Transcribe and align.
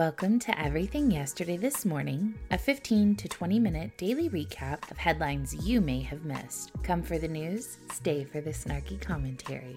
Welcome 0.00 0.38
to 0.38 0.58
Everything 0.58 1.10
Yesterday 1.10 1.58
This 1.58 1.84
Morning, 1.84 2.34
a 2.50 2.56
15 2.56 3.16
to 3.16 3.28
20 3.28 3.58
minute 3.58 3.98
daily 3.98 4.30
recap 4.30 4.90
of 4.90 4.96
headlines 4.96 5.54
you 5.54 5.82
may 5.82 6.00
have 6.00 6.24
missed. 6.24 6.72
Come 6.82 7.02
for 7.02 7.18
the 7.18 7.28
news, 7.28 7.76
stay 7.92 8.24
for 8.24 8.40
the 8.40 8.48
snarky 8.48 8.98
commentary. 8.98 9.76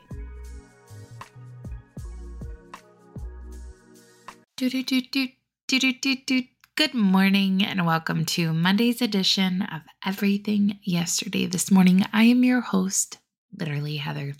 Good 6.77 6.93
morning 6.93 7.65
and 7.65 7.85
welcome 7.85 8.23
to 8.23 8.53
Monday's 8.53 9.01
edition 9.01 9.63
of 9.63 9.81
Everything 10.05 10.79
Yesterday 10.83 11.47
This 11.47 11.69
Morning. 11.69 12.05
I 12.13 12.23
am 12.23 12.45
your 12.45 12.61
host, 12.61 13.17
literally 13.59 13.97
Heather. 13.97 14.35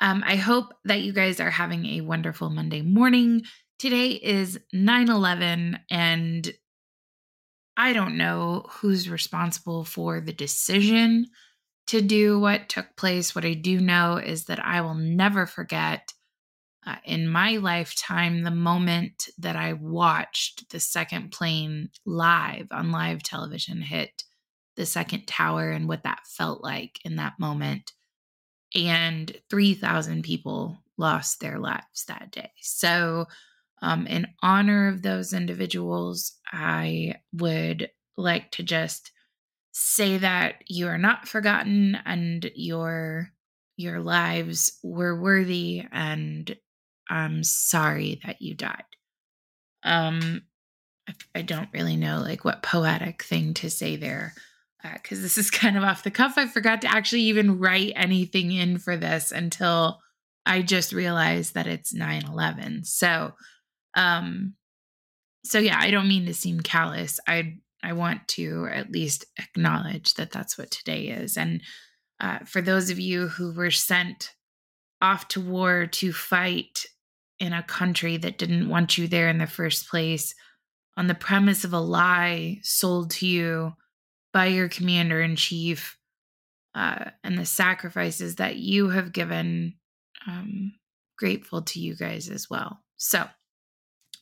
Um, 0.00 0.22
I 0.26 0.36
hope 0.36 0.74
that 0.84 1.00
you 1.00 1.14
guys 1.14 1.40
are 1.40 1.50
having 1.50 1.86
a 1.86 2.02
wonderful 2.02 2.50
Monday 2.50 2.82
morning. 2.82 3.44
Today 3.78 4.08
is 4.08 4.58
9 4.72 5.08
11, 5.08 5.78
and 5.88 6.52
I 7.76 7.92
don't 7.92 8.16
know 8.16 8.66
who's 8.68 9.08
responsible 9.08 9.84
for 9.84 10.20
the 10.20 10.32
decision 10.32 11.26
to 11.86 12.02
do 12.02 12.40
what 12.40 12.68
took 12.68 12.96
place. 12.96 13.36
What 13.36 13.44
I 13.44 13.54
do 13.54 13.78
know 13.80 14.16
is 14.16 14.46
that 14.46 14.58
I 14.64 14.80
will 14.80 14.96
never 14.96 15.46
forget 15.46 16.12
uh, 16.84 16.96
in 17.04 17.28
my 17.28 17.58
lifetime 17.58 18.42
the 18.42 18.50
moment 18.50 19.28
that 19.38 19.54
I 19.54 19.74
watched 19.74 20.70
the 20.70 20.80
second 20.80 21.30
plane 21.30 21.90
live 22.04 22.66
on 22.72 22.90
live 22.90 23.22
television 23.22 23.80
hit 23.80 24.24
the 24.74 24.86
second 24.86 25.28
tower 25.28 25.70
and 25.70 25.86
what 25.86 26.02
that 26.02 26.26
felt 26.26 26.64
like 26.64 26.98
in 27.04 27.14
that 27.16 27.38
moment. 27.38 27.92
And 28.74 29.36
3,000 29.50 30.24
people 30.24 30.82
lost 30.96 31.38
their 31.38 31.60
lives 31.60 32.06
that 32.08 32.32
day. 32.32 32.50
So, 32.60 33.26
um, 33.82 34.06
in 34.06 34.26
honor 34.42 34.88
of 34.88 35.02
those 35.02 35.32
individuals, 35.32 36.36
I 36.52 37.16
would 37.32 37.90
like 38.16 38.50
to 38.52 38.62
just 38.62 39.12
say 39.72 40.18
that 40.18 40.56
you 40.66 40.88
are 40.88 40.98
not 40.98 41.28
forgotten 41.28 41.96
and 42.04 42.50
your 42.54 43.30
your 43.76 44.00
lives 44.00 44.76
were 44.82 45.20
worthy 45.20 45.84
and 45.92 46.56
I'm 47.08 47.44
sorry 47.44 48.20
that 48.24 48.42
you 48.42 48.54
died. 48.54 48.82
Um 49.84 50.42
I, 51.08 51.14
I 51.36 51.42
don't 51.42 51.68
really 51.72 51.96
know 51.96 52.20
like 52.20 52.44
what 52.44 52.64
poetic 52.64 53.22
thing 53.22 53.54
to 53.54 53.70
say 53.70 53.94
there 53.94 54.34
because 54.94 55.20
uh, 55.20 55.22
this 55.22 55.38
is 55.38 55.50
kind 55.52 55.76
of 55.76 55.84
off 55.84 56.02
the 56.02 56.10
cuff. 56.10 56.34
I 56.36 56.48
forgot 56.48 56.82
to 56.82 56.92
actually 56.92 57.22
even 57.22 57.60
write 57.60 57.92
anything 57.94 58.50
in 58.50 58.78
for 58.78 58.96
this 58.96 59.30
until 59.30 60.00
I 60.44 60.62
just 60.62 60.92
realized 60.92 61.54
that 61.54 61.66
it's 61.66 61.94
9 61.94 62.24
11. 62.26 62.84
So 62.84 63.32
um, 63.98 64.54
so 65.44 65.58
yeah, 65.58 65.78
I 65.78 65.90
don't 65.90 66.08
mean 66.08 66.26
to 66.26 66.34
seem 66.34 66.60
callous. 66.60 67.18
I 67.26 67.58
I 67.82 67.92
want 67.92 68.26
to 68.28 68.68
at 68.70 68.90
least 68.90 69.24
acknowledge 69.38 70.14
that 70.14 70.30
that's 70.30 70.56
what 70.56 70.70
today 70.70 71.08
is. 71.08 71.36
And 71.36 71.62
uh, 72.20 72.40
for 72.40 72.60
those 72.60 72.90
of 72.90 72.98
you 72.98 73.28
who 73.28 73.52
were 73.52 73.70
sent 73.70 74.34
off 75.00 75.28
to 75.28 75.40
war 75.40 75.86
to 75.86 76.12
fight 76.12 76.86
in 77.38 77.52
a 77.52 77.62
country 77.62 78.16
that 78.16 78.38
didn't 78.38 78.68
want 78.68 78.98
you 78.98 79.06
there 79.06 79.28
in 79.28 79.38
the 79.38 79.46
first 79.46 79.88
place, 79.88 80.34
on 80.96 81.06
the 81.06 81.14
premise 81.14 81.64
of 81.64 81.72
a 81.72 81.78
lie 81.78 82.58
sold 82.62 83.10
to 83.12 83.26
you 83.26 83.72
by 84.32 84.46
your 84.46 84.68
commander 84.68 85.22
in 85.22 85.36
chief, 85.36 85.96
uh, 86.74 87.10
and 87.22 87.38
the 87.38 87.46
sacrifices 87.46 88.36
that 88.36 88.56
you 88.56 88.88
have 88.88 89.12
given, 89.12 89.74
um, 90.26 90.72
grateful 91.16 91.62
to 91.62 91.80
you 91.80 91.94
guys 91.96 92.28
as 92.28 92.48
well. 92.50 92.80
So, 92.96 93.26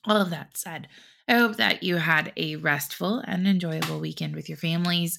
all 0.06 0.16
of 0.16 0.30
that 0.30 0.56
said, 0.56 0.88
I 1.28 1.34
hope 1.34 1.56
that 1.56 1.82
you 1.82 1.96
had 1.96 2.32
a 2.36 2.56
restful 2.56 3.18
and 3.26 3.46
enjoyable 3.46 3.98
weekend 3.98 4.36
with 4.36 4.48
your 4.48 4.58
families. 4.58 5.18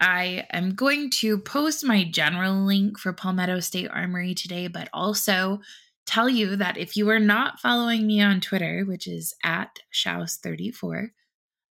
I 0.00 0.46
am 0.52 0.74
going 0.74 1.10
to 1.20 1.38
post 1.38 1.84
my 1.84 2.04
general 2.04 2.64
link 2.64 2.98
for 2.98 3.12
Palmetto 3.12 3.60
State 3.60 3.90
Armory 3.90 4.34
today, 4.34 4.66
but 4.66 4.88
also 4.92 5.60
tell 6.06 6.28
you 6.28 6.56
that 6.56 6.78
if 6.78 6.96
you 6.96 7.08
are 7.10 7.20
not 7.20 7.60
following 7.60 8.06
me 8.06 8.20
on 8.20 8.40
Twitter, 8.40 8.84
which 8.86 9.06
is 9.06 9.34
at 9.44 9.78
Shouse34, 9.92 11.10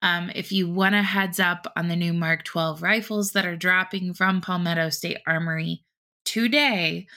um, 0.04 0.32
if 0.34 0.52
you 0.52 0.70
want 0.70 0.96
a 0.96 1.02
heads 1.02 1.40
up 1.40 1.72
on 1.76 1.88
the 1.88 1.96
new 1.96 2.14
Mark 2.14 2.44
12 2.44 2.82
rifles 2.82 3.32
that 3.32 3.46
are 3.46 3.58
dropping 3.58 4.14
from 4.14 4.42
Palmetto 4.42 4.90
State 4.90 5.20
Armory 5.28 5.84
today, 6.24 7.08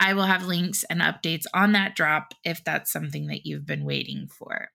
I 0.00 0.14
will 0.14 0.24
have 0.24 0.46
links 0.46 0.84
and 0.84 1.00
updates 1.00 1.44
on 1.52 1.72
that 1.72 1.94
drop 1.94 2.34
if 2.44 2.62
that's 2.64 2.92
something 2.92 3.26
that 3.26 3.46
you've 3.46 3.66
been 3.66 3.84
waiting 3.84 4.28
for 4.28 4.70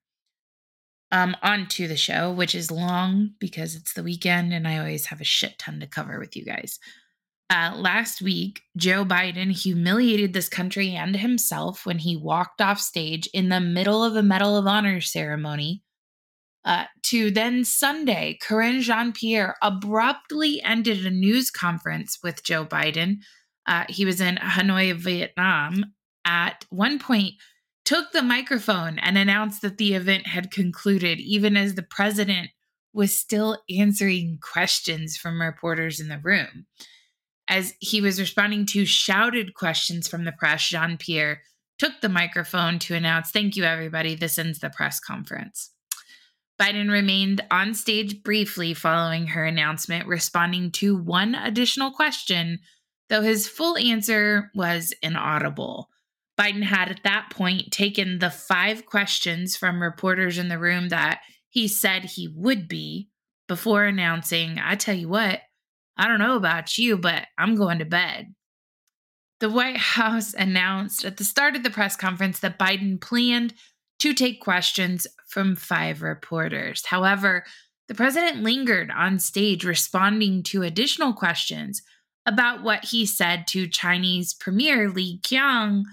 um, 1.11 1.35
onto 1.41 1.87
the 1.87 1.97
show, 1.97 2.31
which 2.31 2.53
is 2.53 2.71
long 2.71 3.31
because 3.39 3.75
it's 3.75 3.93
the 3.93 4.03
weekend 4.03 4.53
and 4.53 4.67
I 4.67 4.77
always 4.77 5.07
have 5.07 5.21
a 5.21 5.25
shit 5.25 5.57
ton 5.57 5.79
to 5.79 5.87
cover 5.87 6.19
with 6.19 6.35
you 6.35 6.45
guys. 6.45 6.79
Uh, 7.51 7.73
last 7.75 8.21
week, 8.21 8.61
Joe 8.77 9.03
Biden 9.03 9.51
humiliated 9.51 10.33
this 10.33 10.47
country 10.47 10.91
and 10.91 11.15
himself 11.15 11.83
when 11.83 11.97
he 11.97 12.15
walked 12.15 12.61
off 12.61 12.79
stage 12.79 13.27
in 13.33 13.49
the 13.49 13.59
middle 13.59 14.03
of 14.03 14.15
a 14.15 14.21
Medal 14.21 14.55
of 14.55 14.67
Honor 14.67 15.01
ceremony. 15.01 15.81
Uh, 16.63 16.85
to 17.03 17.31
then 17.31 17.65
Sunday, 17.65 18.37
Karine 18.39 18.81
Jean 18.81 19.13
Pierre 19.13 19.55
abruptly 19.63 20.61
ended 20.61 21.03
a 21.05 21.09
news 21.09 21.49
conference 21.49 22.19
with 22.21 22.43
Joe 22.43 22.65
Biden. 22.65 23.17
Uh, 23.65 23.85
he 23.89 24.05
was 24.05 24.21
in 24.21 24.35
Hanoi, 24.35 24.93
Vietnam. 24.95 25.85
At 26.25 26.65
one 26.69 26.99
point, 26.99 27.33
took 27.89 28.11
the 28.11 28.21
microphone 28.21 28.99
and 28.99 29.17
announced 29.17 29.63
that 29.63 29.79
the 29.79 29.95
event 29.95 30.27
had 30.27 30.51
concluded, 30.51 31.19
even 31.19 31.57
as 31.57 31.73
the 31.73 31.81
president 31.81 32.51
was 32.93 33.17
still 33.17 33.57
answering 33.67 34.37
questions 34.43 35.17
from 35.17 35.41
reporters 35.41 35.99
in 35.99 36.07
the 36.07 36.19
room. 36.19 36.67
As 37.47 37.73
he 37.79 37.99
was 37.99 38.19
responding 38.19 38.67
to 38.67 38.85
shouted 38.85 39.55
questions 39.55 40.07
from 40.07 40.23
the 40.23 40.31
press, 40.31 40.69
Jean 40.69 40.97
Pierre 40.97 41.41
took 41.79 41.93
the 41.99 42.09
microphone 42.09 42.77
to 42.77 42.93
announce, 42.93 43.31
Thank 43.31 43.55
you, 43.55 43.63
everybody. 43.63 44.13
This 44.13 44.37
ends 44.37 44.59
the 44.59 44.69
press 44.69 44.99
conference. 44.99 45.71
Biden 46.61 46.91
remained 46.91 47.41
on 47.49 47.73
stage 47.73 48.21
briefly 48.21 48.75
following 48.75 49.25
her 49.25 49.45
announcement, 49.45 50.05
responding 50.05 50.69
to 50.73 50.95
one 50.95 51.33
additional 51.33 51.89
question, 51.89 52.59
though 53.09 53.23
his 53.23 53.47
full 53.47 53.77
answer 53.77 54.51
was 54.53 54.93
inaudible. 55.01 55.89
Biden 56.39 56.63
had 56.63 56.89
at 56.89 57.03
that 57.03 57.29
point 57.31 57.71
taken 57.71 58.19
the 58.19 58.29
five 58.29 58.85
questions 58.85 59.57
from 59.57 59.81
reporters 59.81 60.37
in 60.37 60.47
the 60.47 60.57
room 60.57 60.89
that 60.89 61.19
he 61.49 61.67
said 61.67 62.05
he 62.05 62.29
would 62.33 62.67
be 62.67 63.09
before 63.47 63.83
announcing, 63.83 64.57
I 64.63 64.75
tell 64.75 64.95
you 64.95 65.09
what, 65.09 65.41
I 65.97 66.07
don't 66.07 66.19
know 66.19 66.37
about 66.37 66.77
you, 66.77 66.97
but 66.97 67.25
I'm 67.37 67.55
going 67.55 67.79
to 67.79 67.85
bed. 67.85 68.33
The 69.41 69.49
White 69.49 69.77
House 69.77 70.33
announced 70.33 71.03
at 71.03 71.17
the 71.17 71.23
start 71.23 71.55
of 71.55 71.63
the 71.63 71.69
press 71.69 71.95
conference 71.95 72.39
that 72.39 72.59
Biden 72.59 73.01
planned 73.01 73.53
to 73.99 74.13
take 74.13 74.39
questions 74.39 75.07
from 75.27 75.55
five 75.57 76.01
reporters. 76.01 76.85
However, 76.85 77.43
the 77.89 77.95
president 77.95 78.43
lingered 78.43 78.91
on 78.91 79.19
stage 79.19 79.65
responding 79.65 80.43
to 80.43 80.61
additional 80.61 81.11
questions 81.11 81.81
about 82.25 82.63
what 82.63 82.85
he 82.85 83.05
said 83.05 83.47
to 83.47 83.67
Chinese 83.67 84.33
Premier 84.33 84.89
Li 84.89 85.19
Qiang 85.21 85.83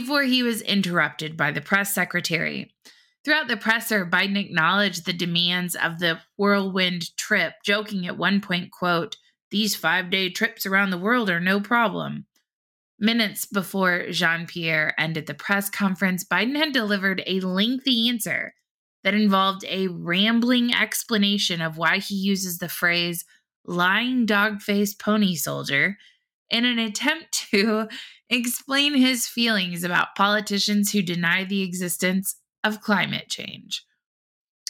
before 0.00 0.22
he 0.22 0.42
was 0.42 0.62
interrupted 0.62 1.36
by 1.36 1.50
the 1.52 1.60
press 1.60 1.94
secretary. 1.94 2.72
Throughout 3.22 3.48
the 3.48 3.58
presser, 3.58 4.06
Biden 4.06 4.38
acknowledged 4.38 5.04
the 5.04 5.12
demands 5.12 5.76
of 5.76 5.98
the 5.98 6.18
whirlwind 6.38 7.14
trip, 7.18 7.52
joking 7.62 8.06
at 8.06 8.16
one 8.16 8.40
point, 8.40 8.72
quote, 8.72 9.18
these 9.50 9.76
five 9.76 10.08
day 10.08 10.30
trips 10.30 10.64
around 10.64 10.88
the 10.88 10.98
world 10.98 11.28
are 11.28 11.40
no 11.40 11.60
problem. 11.60 12.24
Minutes 12.98 13.44
before 13.44 14.06
Jean 14.10 14.46
Pierre 14.46 14.94
ended 14.98 15.26
the 15.26 15.34
press 15.34 15.68
conference, 15.68 16.24
Biden 16.24 16.56
had 16.56 16.72
delivered 16.72 17.22
a 17.26 17.40
lengthy 17.40 18.08
answer 18.08 18.54
that 19.04 19.12
involved 19.12 19.62
a 19.68 19.88
rambling 19.88 20.72
explanation 20.72 21.60
of 21.60 21.76
why 21.76 21.98
he 21.98 22.14
uses 22.14 22.56
the 22.56 22.70
phrase 22.70 23.26
lying 23.66 24.24
dog 24.24 24.62
faced 24.62 24.98
pony 24.98 25.34
soldier 25.34 25.98
in 26.48 26.64
an 26.64 26.78
attempt 26.78 27.50
to 27.50 27.88
explain 28.32 28.94
his 28.94 29.26
feelings 29.26 29.84
about 29.84 30.14
politicians 30.16 30.90
who 30.90 31.02
deny 31.02 31.44
the 31.44 31.62
existence 31.62 32.36
of 32.64 32.80
climate 32.80 33.28
change. 33.28 33.84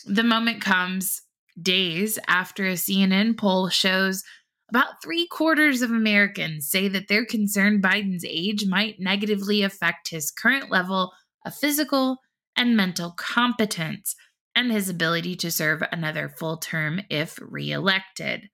The 0.05 0.25
moment 0.25 0.61
comes 0.61 1.23
days 1.61 2.19
after 2.27 2.67
a 2.67 2.73
CNN 2.73 3.37
poll 3.37 3.69
shows 3.69 4.25
about 4.71 5.03
three 5.03 5.27
quarters 5.27 5.83
of 5.83 5.91
Americans 5.91 6.69
say 6.69 6.89
that 6.89 7.07
they're 7.07 7.27
concerned 7.27 7.83
Biden's 7.83 8.25
age 8.27 8.67
might 8.67 8.99
negatively 8.99 9.63
affect 9.63 10.09
his 10.09 10.31
current 10.31 10.71
level 10.71 11.13
of 11.45 11.55
physical 11.55 12.17
and 12.57 12.75
mental 12.77 13.13
competence 13.13 14.15
and 14.55 14.73
his 14.73 14.89
ability 14.89 15.37
to 15.37 15.51
serve 15.51 15.83
another 15.93 16.29
full 16.29 16.57
term 16.57 17.03
if 17.11 17.39
reelected. 17.43 18.49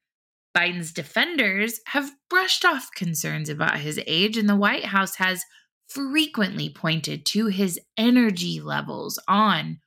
Biden's 0.57 0.93
defenders 0.93 1.81
have 1.87 2.11
brushed 2.29 2.65
off 2.65 2.91
concerns 2.95 3.49
about 3.49 3.79
his 3.79 4.01
age, 4.07 4.37
and 4.37 4.49
the 4.49 4.57
White 4.57 4.87
House 4.87 5.17
has 5.17 5.45
frequently 5.89 6.69
pointed 6.69 7.25
to 7.27 7.47
his 7.47 7.79
energy 7.97 8.61
levels 8.61 9.19
on 9.29 9.79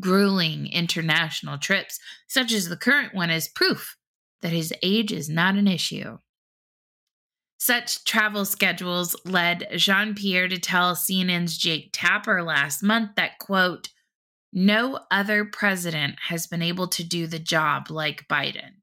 grueling 0.00 0.66
international 0.66 1.58
trips, 1.58 1.98
such 2.28 2.52
as 2.52 2.68
the 2.68 2.76
current 2.76 3.14
one, 3.14 3.30
as 3.30 3.48
proof 3.48 3.96
that 4.42 4.52
his 4.52 4.72
age 4.82 5.12
is 5.12 5.28
not 5.28 5.56
an 5.56 5.66
issue. 5.66 6.18
Such 7.58 8.04
travel 8.04 8.44
schedules 8.44 9.16
led 9.24 9.66
Jean 9.76 10.14
Pierre 10.14 10.48
to 10.48 10.58
tell 10.58 10.94
CNN's 10.94 11.56
Jake 11.56 11.90
Tapper 11.92 12.42
last 12.42 12.82
month 12.82 13.12
that, 13.16 13.38
quote, 13.38 13.88
no 14.52 15.00
other 15.10 15.44
president 15.44 16.16
has 16.28 16.46
been 16.46 16.62
able 16.62 16.88
to 16.88 17.04
do 17.04 17.26
the 17.26 17.38
job 17.38 17.90
like 17.90 18.28
Biden. 18.28 18.75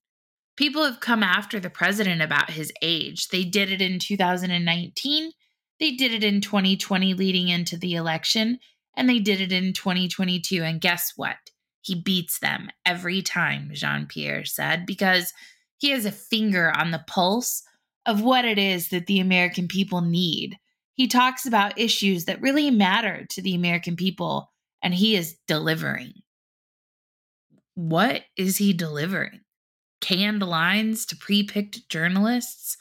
People 0.56 0.86
have 0.86 1.00
come 1.00 1.24
after 1.24 1.60
the 1.60 1.70
president 1.70 2.22
about 2.22 2.52
his 2.52 2.72
age. 2.82 3.30
They 3.30 3.44
did 3.44 3.72
it 3.72 3.82
in 3.82 4.00
2019, 4.00 5.32
they 5.80 5.92
did 5.92 6.14
it 6.14 6.24
in 6.24 6.42
2020 6.42 7.14
leading 7.14 7.50
into 7.50 7.78
the 7.78 7.96
election, 7.96 8.60
and 8.96 9.10
they 9.10 9.20
did 9.20 9.42
it 9.42 9.52
in 9.52 9.74
2022. 9.74 10.64
And 10.64 10.80
guess 10.80 11.14
what? 11.16 11.36
He 11.82 12.02
beats 12.02 12.40
them 12.40 12.70
every 12.86 13.22
time, 13.22 13.72
Jean 13.74 14.06
Pierre 14.06 14.46
said, 14.46 14.86
because 14.86 15.34
he 15.78 15.90
has 15.90 16.06
a 16.06 16.12
finger 16.12 16.72
on 16.72 16.92
the 16.92 17.04
pulse 17.08 17.64
of 18.06 18.22
what 18.22 18.46
it 18.46 18.58
is 18.58 18.90
that 18.90 19.08
the 19.08 19.20
American 19.20 19.68
people 19.68 20.02
need. 20.02 20.58
He 20.94 21.08
talks 21.08 21.46
about 21.46 21.80
issues 21.80 22.26
that 22.26 22.42
really 22.42 22.70
matter 22.70 23.26
to 23.32 23.42
the 23.42 23.56
American 23.56 23.96
people, 23.96 24.52
and 24.82 24.94
he 24.94 25.16
is 25.16 25.36
delivering. 25.48 26.14
What 27.76 28.22
is 28.38 28.58
he 28.58 28.72
delivering? 28.72 29.42
Canned 30.04 30.44
lines 30.44 31.06
to 31.06 31.16
pre 31.16 31.44
picked 31.44 31.88
journalists? 31.88 32.76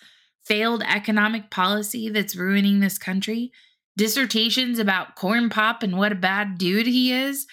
Failed 0.44 0.82
economic 0.82 1.50
policy 1.52 2.08
that's 2.08 2.34
ruining 2.34 2.80
this 2.80 2.98
country? 2.98 3.52
Dissertations 3.96 4.80
about 4.80 5.14
corn 5.14 5.48
pop 5.48 5.84
and 5.84 5.96
what 5.96 6.10
a 6.10 6.16
bad 6.16 6.58
dude 6.58 6.88
he 6.88 7.12
is? 7.12 7.46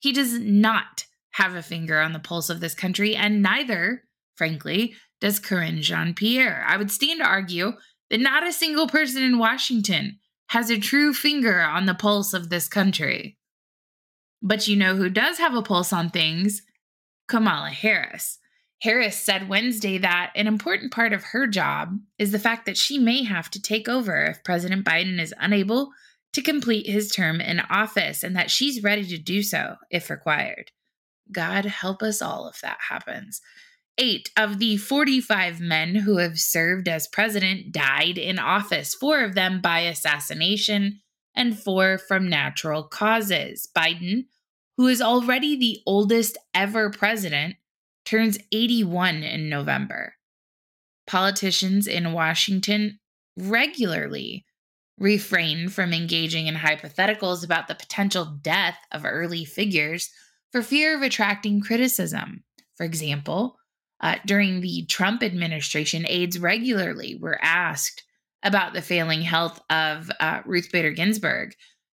He 0.00 0.10
does 0.10 0.40
not 0.40 1.06
have 1.34 1.54
a 1.54 1.62
finger 1.62 2.00
on 2.00 2.12
the 2.12 2.18
pulse 2.18 2.50
of 2.50 2.58
this 2.58 2.74
country, 2.74 3.14
and 3.14 3.40
neither, 3.40 4.02
frankly, 4.34 4.96
does 5.20 5.38
Karine 5.38 5.82
Jean 5.82 6.14
Pierre. 6.14 6.64
I 6.66 6.76
would 6.76 6.90
stand 6.90 7.20
to 7.20 7.24
argue 7.24 7.74
that 8.10 8.20
not 8.20 8.44
a 8.44 8.52
single 8.52 8.88
person 8.88 9.22
in 9.22 9.38
Washington 9.38 10.18
has 10.48 10.68
a 10.68 10.80
true 10.80 11.14
finger 11.14 11.60
on 11.60 11.86
the 11.86 11.94
pulse 11.94 12.34
of 12.34 12.50
this 12.50 12.66
country. 12.66 13.38
But 14.42 14.66
you 14.66 14.74
know 14.74 14.96
who 14.96 15.08
does 15.08 15.38
have 15.38 15.54
a 15.54 15.62
pulse 15.62 15.92
on 15.92 16.10
things? 16.10 16.62
Kamala 17.28 17.70
Harris. 17.70 18.40
Harris 18.82 19.16
said 19.16 19.48
Wednesday 19.48 19.96
that 19.98 20.32
an 20.34 20.48
important 20.48 20.90
part 20.90 21.12
of 21.12 21.22
her 21.22 21.46
job 21.46 22.00
is 22.18 22.32
the 22.32 22.38
fact 22.38 22.66
that 22.66 22.76
she 22.76 22.98
may 22.98 23.22
have 23.22 23.48
to 23.48 23.62
take 23.62 23.88
over 23.88 24.24
if 24.24 24.42
President 24.42 24.84
Biden 24.84 25.20
is 25.20 25.32
unable 25.38 25.92
to 26.32 26.42
complete 26.42 26.88
his 26.88 27.12
term 27.12 27.40
in 27.40 27.60
office 27.60 28.24
and 28.24 28.34
that 28.34 28.50
she's 28.50 28.82
ready 28.82 29.04
to 29.06 29.18
do 29.18 29.40
so 29.40 29.76
if 29.88 30.10
required. 30.10 30.72
God 31.30 31.64
help 31.64 32.02
us 32.02 32.20
all 32.20 32.48
if 32.48 32.60
that 32.62 32.78
happens. 32.88 33.40
Eight 33.98 34.30
of 34.36 34.58
the 34.58 34.78
45 34.78 35.60
men 35.60 35.94
who 35.94 36.16
have 36.16 36.40
served 36.40 36.88
as 36.88 37.06
president 37.06 37.70
died 37.70 38.18
in 38.18 38.40
office, 38.40 38.94
four 38.94 39.22
of 39.22 39.36
them 39.36 39.60
by 39.60 39.80
assassination 39.80 40.98
and 41.36 41.56
four 41.56 41.98
from 41.98 42.28
natural 42.28 42.82
causes. 42.82 43.68
Biden, 43.76 44.24
who 44.76 44.88
is 44.88 45.00
already 45.00 45.56
the 45.56 45.78
oldest 45.86 46.36
ever 46.52 46.90
president, 46.90 47.54
turns 48.04 48.38
81 48.50 49.22
in 49.22 49.48
November. 49.48 50.14
Politicians 51.06 51.86
in 51.86 52.12
Washington 52.12 52.98
regularly 53.36 54.44
refrain 54.98 55.68
from 55.68 55.92
engaging 55.92 56.46
in 56.46 56.54
hypotheticals 56.54 57.44
about 57.44 57.68
the 57.68 57.74
potential 57.74 58.38
death 58.40 58.78
of 58.92 59.04
early 59.04 59.44
figures 59.44 60.10
for 60.52 60.62
fear 60.62 60.96
of 60.96 61.02
attracting 61.02 61.60
criticism. 61.60 62.44
For 62.76 62.84
example, 62.84 63.56
uh, 64.00 64.16
during 64.26 64.60
the 64.60 64.84
Trump 64.86 65.22
administration, 65.22 66.04
aides 66.08 66.38
regularly 66.38 67.16
were 67.20 67.38
asked 67.42 68.04
about 68.42 68.74
the 68.74 68.82
failing 68.82 69.22
health 69.22 69.60
of 69.70 70.10
uh, 70.20 70.40
Ruth 70.44 70.70
Bader 70.72 70.90
Ginsburg, 70.90 71.54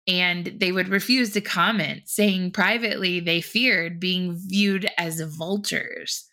and 0.06 0.46
they 0.56 0.72
would 0.72 0.88
refuse 0.88 1.30
to 1.32 1.40
comment, 1.40 2.02
saying 2.06 2.50
privately 2.50 3.20
they 3.20 3.40
feared 3.40 4.00
being 4.00 4.36
viewed 4.36 4.88
as 4.98 5.20
vultures. 5.20 6.28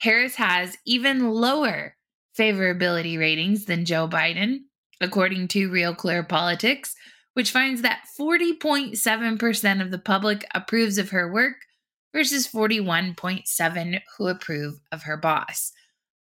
Harris 0.00 0.36
has 0.36 0.76
even 0.86 1.30
lower 1.30 1.96
favorability 2.38 3.18
ratings 3.18 3.64
than 3.64 3.84
Joe 3.84 4.06
Biden, 4.08 4.60
according 5.00 5.48
to 5.48 5.70
Real 5.70 5.94
Clear 5.94 6.22
Politics, 6.22 6.94
which 7.34 7.50
finds 7.50 7.82
that 7.82 8.02
40.7% 8.18 9.82
of 9.82 9.90
the 9.90 9.98
public 9.98 10.44
approves 10.54 10.98
of 10.98 11.10
her 11.10 11.32
work 11.32 11.56
versus 12.12 12.48
41.7 12.48 14.00
who 14.16 14.28
approve 14.28 14.80
of 14.92 15.02
her 15.04 15.16
boss. 15.16 15.72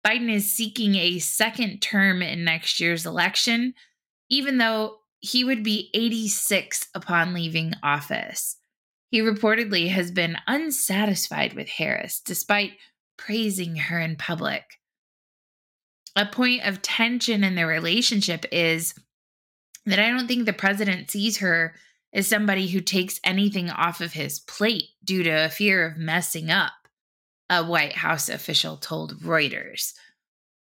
Biden 0.06 0.30
is 0.30 0.52
seeking 0.52 0.96
a 0.96 1.18
second 1.18 1.80
term 1.80 2.20
in 2.20 2.44
next 2.44 2.78
year's 2.78 3.06
election, 3.06 3.74
even 4.28 4.58
though 4.58 4.98
he 5.24 5.42
would 5.42 5.62
be 5.62 5.88
86 5.94 6.88
upon 6.94 7.32
leaving 7.32 7.72
office. 7.82 8.56
He 9.10 9.20
reportedly 9.20 9.88
has 9.88 10.10
been 10.10 10.36
unsatisfied 10.46 11.54
with 11.54 11.66
Harris 11.66 12.20
despite 12.20 12.72
praising 13.16 13.76
her 13.76 13.98
in 13.98 14.16
public. 14.16 14.64
A 16.14 16.26
point 16.26 16.66
of 16.66 16.82
tension 16.82 17.42
in 17.42 17.54
their 17.54 17.66
relationship 17.66 18.44
is 18.52 18.92
that 19.86 19.98
I 19.98 20.10
don't 20.10 20.28
think 20.28 20.44
the 20.44 20.52
president 20.52 21.10
sees 21.10 21.38
her 21.38 21.74
as 22.12 22.26
somebody 22.26 22.68
who 22.68 22.80
takes 22.82 23.18
anything 23.24 23.70
off 23.70 24.02
of 24.02 24.12
his 24.12 24.40
plate 24.40 24.90
due 25.02 25.22
to 25.22 25.46
a 25.46 25.48
fear 25.48 25.86
of 25.86 25.96
messing 25.96 26.50
up, 26.50 26.72
a 27.48 27.64
White 27.64 27.94
House 27.94 28.28
official 28.28 28.76
told 28.76 29.20
Reuters. 29.20 29.94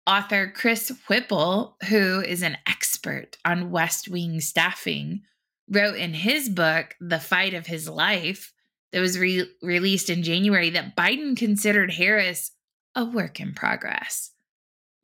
Author 0.08 0.52
Chris 0.56 0.92
Whipple, 1.08 1.78
who 1.90 2.22
is 2.22 2.44
an 2.44 2.58
expert 2.68 3.38
on 3.44 3.72
West 3.72 4.08
Wing 4.08 4.40
staffing, 4.40 5.22
wrote 5.68 5.96
in 5.96 6.14
his 6.14 6.48
book, 6.48 6.96
The 7.02 7.20
Fight 7.20 7.56
of 7.56 7.66
His 7.66 7.90
Life, 7.90 8.54
that 8.92 9.02
was 9.02 9.18
re- 9.18 9.50
released 9.64 10.10
in 10.10 10.22
January, 10.22 10.70
that 10.70 10.96
Biden 10.96 11.36
considered 11.36 11.92
Harris 11.92 12.52
a 12.94 13.04
work 13.04 13.40
in 13.40 13.54
progress. 13.54 14.32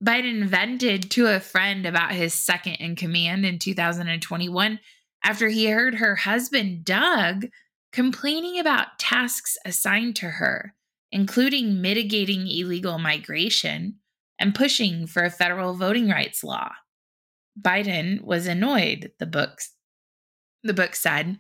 Biden 0.04 0.46
vented 0.46 1.10
to 1.12 1.28
a 1.28 1.40
friend 1.40 1.86
about 1.86 2.14
his 2.14 2.34
second 2.34 2.76
in 2.76 2.96
command 2.96 3.46
in 3.46 3.60
2021 3.60 4.80
after 5.24 5.50
he 5.50 5.68
heard 5.70 5.96
her 5.96 6.16
husband, 6.16 6.86
Doug, 6.86 7.48
complaining 7.92 8.60
about 8.60 8.98
tasks 8.98 9.58
assigned 9.66 10.16
to 10.18 10.28
her, 10.28 10.74
including 11.12 11.82
mitigating 11.82 12.48
illegal 12.48 12.98
migration 12.98 14.00
and 14.42 14.56
pushing 14.56 15.06
for 15.06 15.24
a 15.24 15.30
federal 15.30 15.76
voting 15.76 16.10
rights 16.10 16.44
law. 16.44 16.72
Biden 17.60 18.22
was 18.24 18.48
annoyed, 18.48 19.12
the 19.20 19.26
books 19.26 19.72
the 20.64 20.74
book 20.74 20.96
said. 20.96 21.38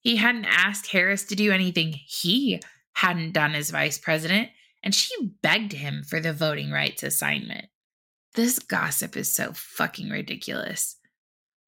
He 0.00 0.16
hadn't 0.16 0.46
asked 0.46 0.90
Harris 0.90 1.24
to 1.24 1.36
do 1.36 1.52
anything 1.52 1.92
he 1.92 2.60
hadn't 2.94 3.32
done 3.32 3.54
as 3.54 3.70
vice 3.70 3.98
president, 3.98 4.50
and 4.82 4.94
she 4.94 5.14
begged 5.42 5.72
him 5.72 6.02
for 6.02 6.20
the 6.20 6.32
voting 6.32 6.70
rights 6.70 7.02
assignment. 7.02 7.66
This 8.34 8.58
gossip 8.58 9.16
is 9.16 9.32
so 9.32 9.52
fucking 9.54 10.10
ridiculous. 10.10 10.96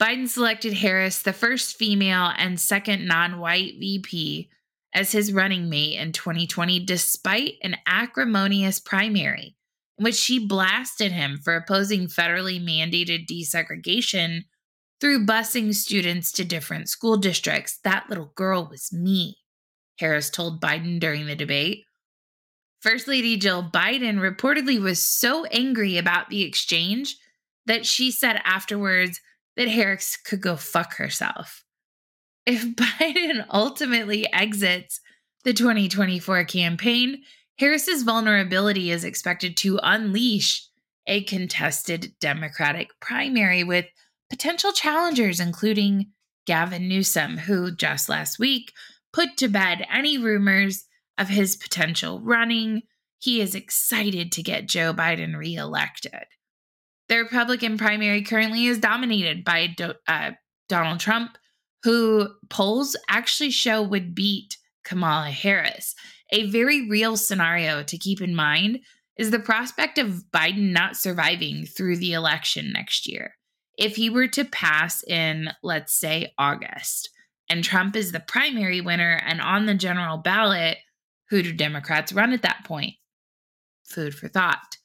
Biden 0.01 0.29
selected 0.29 0.75
Harris, 0.75 1.23
the 1.23 1.33
first 1.33 1.77
female 1.77 2.33
and 2.37 2.61
second 2.61 3.07
non 3.07 3.39
white 3.39 3.75
VP, 3.79 4.51
as 4.95 5.13
his 5.13 5.33
running 5.33 5.69
mate 5.69 5.99
in 5.99 6.13
2020, 6.13 6.85
despite 6.85 7.55
an 7.63 7.77
acrimonious 7.87 8.81
primary 8.81 9.58
which 9.99 10.15
she 10.15 10.45
blasted 10.45 11.13
him 11.13 11.39
for 11.43 11.55
opposing 11.55 12.07
federally 12.07 12.63
mandated 12.63 13.27
desegregation 13.27 14.43
through 15.01 15.27
busing 15.27 15.75
students 15.75 16.33
to 16.33 16.45
different 16.45 16.89
school 16.89 17.17
districts. 17.17 17.79
That 17.85 18.07
little 18.09 18.33
girl 18.35 18.69
was 18.71 18.93
me, 18.93 19.39
Harris 19.99 20.31
told 20.31 20.61
Biden 20.61 20.99
during 20.99 21.27
the 21.27 21.37
debate. 21.37 21.85
First 22.81 23.09
Lady 23.09 23.37
Jill 23.37 23.63
Biden 23.63 24.19
reportedly 24.19 24.81
was 24.81 25.03
so 25.03 25.45
angry 25.47 25.99
about 25.99 26.29
the 26.29 26.43
exchange 26.43 27.17
that 27.67 27.87
she 27.87 28.11
said 28.11 28.41
afterwards, 28.45 29.21
that 29.57 29.69
Harris 29.69 30.17
could 30.17 30.41
go 30.41 30.57
fuck 30.57 30.95
herself. 30.97 31.65
If 32.47 32.65
Biden 32.77 33.45
ultimately 33.53 34.33
exits 34.33 35.01
the 35.45 35.53
2024 35.53 36.45
campaign, 36.45 37.23
Harris's 37.59 38.03
vulnerability 38.03 38.91
is 38.91 39.05
expected 39.05 39.57
to 39.59 39.81
unleash 39.83 40.67
a 41.07 41.23
contested 41.25 42.13
Democratic 42.21 42.91
primary 43.01 43.65
with 43.65 43.87
potential 44.31 44.73
challengers, 44.73 45.41
including 45.41 46.13
Gavin 46.47 46.89
Newsom, 46.89 47.37
who 47.37 47.75
just 47.75 48.09
last 48.09 48.39
week 48.39 48.73
put 49.13 49.37
to 49.39 49.49
bed 49.49 49.87
any 49.93 50.19
rumors 50.19 50.85
of 51.17 51.29
his 51.29 51.57
potential 51.57 52.21
running. 52.21 52.83
He 53.19 53.41
is 53.41 53.55
excited 53.55 54.31
to 54.33 54.43
get 54.43 54.69
Joe 54.69 54.95
Biden 54.95 55.37
reelected. 55.37 56.25
The 57.09 57.19
Republican 57.19 57.79
primary 57.79 58.23
currently 58.23 58.67
is 58.67 58.79
dominated 58.79 59.45
by 59.45 59.69
Do- 59.69 59.95
uh, 60.07 60.33
Donald 60.69 61.01
Trump, 61.01 61.39
who 61.83 62.29
polls 62.51 62.97
actually 63.09 63.51
show 63.51 63.83
would 63.83 64.15
beat 64.15 64.59
Kamala 64.85 65.31
Harris. 65.31 65.95
A 66.31 66.51
very 66.51 66.89
real 66.89 67.17
scenario 67.17 67.83
to 67.83 67.99
keep 67.99 68.21
in 68.21 68.35
mind 68.35 68.81
is 69.17 69.31
the 69.31 69.39
prospect 69.39 69.99
of 69.99 70.25
Biden 70.33 70.73
not 70.73 70.97
surviving 70.97 71.67
through 71.67 71.97
the 71.97 72.13
election 72.13 72.73
next 72.73 73.09
year. 73.09 73.35
If 73.77 73.97
he 73.97 74.11
were 74.11 74.29
to 74.29 74.45
pass 74.45 75.03
in, 75.05 75.51
let's 75.63 75.95
say, 75.95 76.33
August, 76.39 77.11
and 77.49 77.65
Trump 77.65 77.97
is 77.97 78.13
the 78.13 78.21
primary 78.21 78.81
winner 78.81 79.21
and 79.25 79.41
on 79.41 79.67
the 79.67 79.75
general 79.75 80.19
ballot, 80.19 80.79
who 81.31 81.43
do 81.43 81.53
Democrats 81.53 82.13
run 82.13 82.33
at 82.33 82.43
that 82.43 82.65
point? 82.65 82.95
Food 83.85 84.15
for 84.15 84.29
thought. 84.29 84.77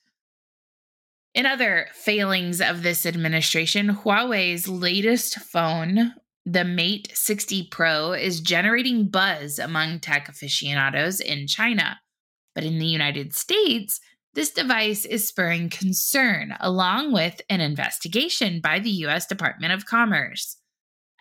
In 1.34 1.46
other 1.46 1.88
failings 1.94 2.62
of 2.62 2.84
this 2.84 3.06
administration, 3.06 3.90
Huawei's 3.90 4.68
latest 4.68 5.40
phone, 5.40 6.14
the 6.46 6.66
Mate 6.66 7.10
60 7.14 7.68
Pro, 7.72 8.12
is 8.12 8.42
generating 8.42 9.08
buzz 9.08 9.60
among 9.60 10.00
tech 10.00 10.28
aficionados 10.28 11.20
in 11.20 11.48
China. 11.48 12.00
But 12.54 12.66
in 12.66 12.80
the 12.80 12.86
United 12.86 13.34
States, 13.34 14.00
this 14.34 14.52
device 14.52 15.06
is 15.06 15.28
spurring 15.28 15.70
concern, 15.70 16.56
along 16.60 17.14
with 17.14 17.40
an 17.50 17.62
investigation 17.62 18.62
by 18.62 18.80
the 18.80 18.90
U.S. 18.90 19.26
Department 19.26 19.74
of 19.74 19.86
Commerce. 19.86 20.58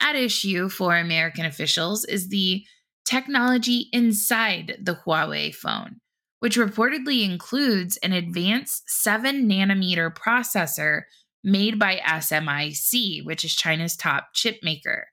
At 0.00 0.16
issue 0.16 0.68
for 0.68 0.96
American 0.96 1.44
officials 1.44 2.04
is 2.04 2.28
the 2.28 2.64
technology 3.04 3.88
inside 3.92 4.78
the 4.82 4.98
Huawei 5.06 5.54
phone, 5.54 6.00
which 6.40 6.56
reportedly 6.56 7.24
includes 7.24 7.96
an 7.98 8.12
advanced 8.12 8.84
7 8.86 9.48
nanometer 9.48 10.12
processor 10.12 11.02
made 11.44 11.78
by 11.78 12.00
SMIC, 12.04 13.24
which 13.24 13.44
is 13.44 13.54
China's 13.54 13.96
top 13.96 14.28
chip 14.34 14.56
maker. 14.62 15.06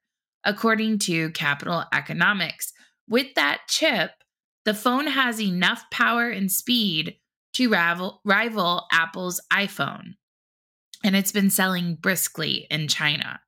According 0.46 1.00
to 1.00 1.32
Capital 1.32 1.84
Economics, 1.94 2.72
with 3.08 3.34
that 3.36 3.62
chip, 3.68 4.12
the 4.66 4.74
phone 4.74 5.08
has 5.08 5.42
enough 5.42 5.84
power 5.92 6.30
and 6.30 6.52
speed 6.52 7.16
to 7.54 7.70
rival, 7.70 8.22
rival 8.24 8.86
Apple's 8.92 9.42
iPhone, 9.52 10.16
and 11.04 11.16
it's 11.16 11.32
been 11.32 11.50
selling 11.50 11.96
briskly 11.96 12.68
in 12.70 12.88
China. 12.88 13.40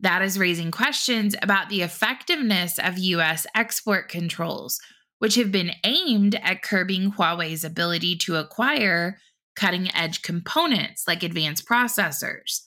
That 0.00 0.22
is 0.22 0.38
raising 0.38 0.70
questions 0.70 1.36
about 1.40 1.68
the 1.68 1.82
effectiveness 1.82 2.78
of 2.78 2.98
US 2.98 3.46
export 3.54 4.08
controls, 4.08 4.80
which 5.18 5.36
have 5.36 5.52
been 5.52 5.72
aimed 5.84 6.34
at 6.42 6.62
curbing 6.62 7.12
Huawei's 7.12 7.64
ability 7.64 8.16
to 8.18 8.36
acquire 8.36 9.18
cutting 9.54 9.94
edge 9.94 10.22
components 10.22 11.04
like 11.06 11.22
advanced 11.22 11.66
processors. 11.66 12.63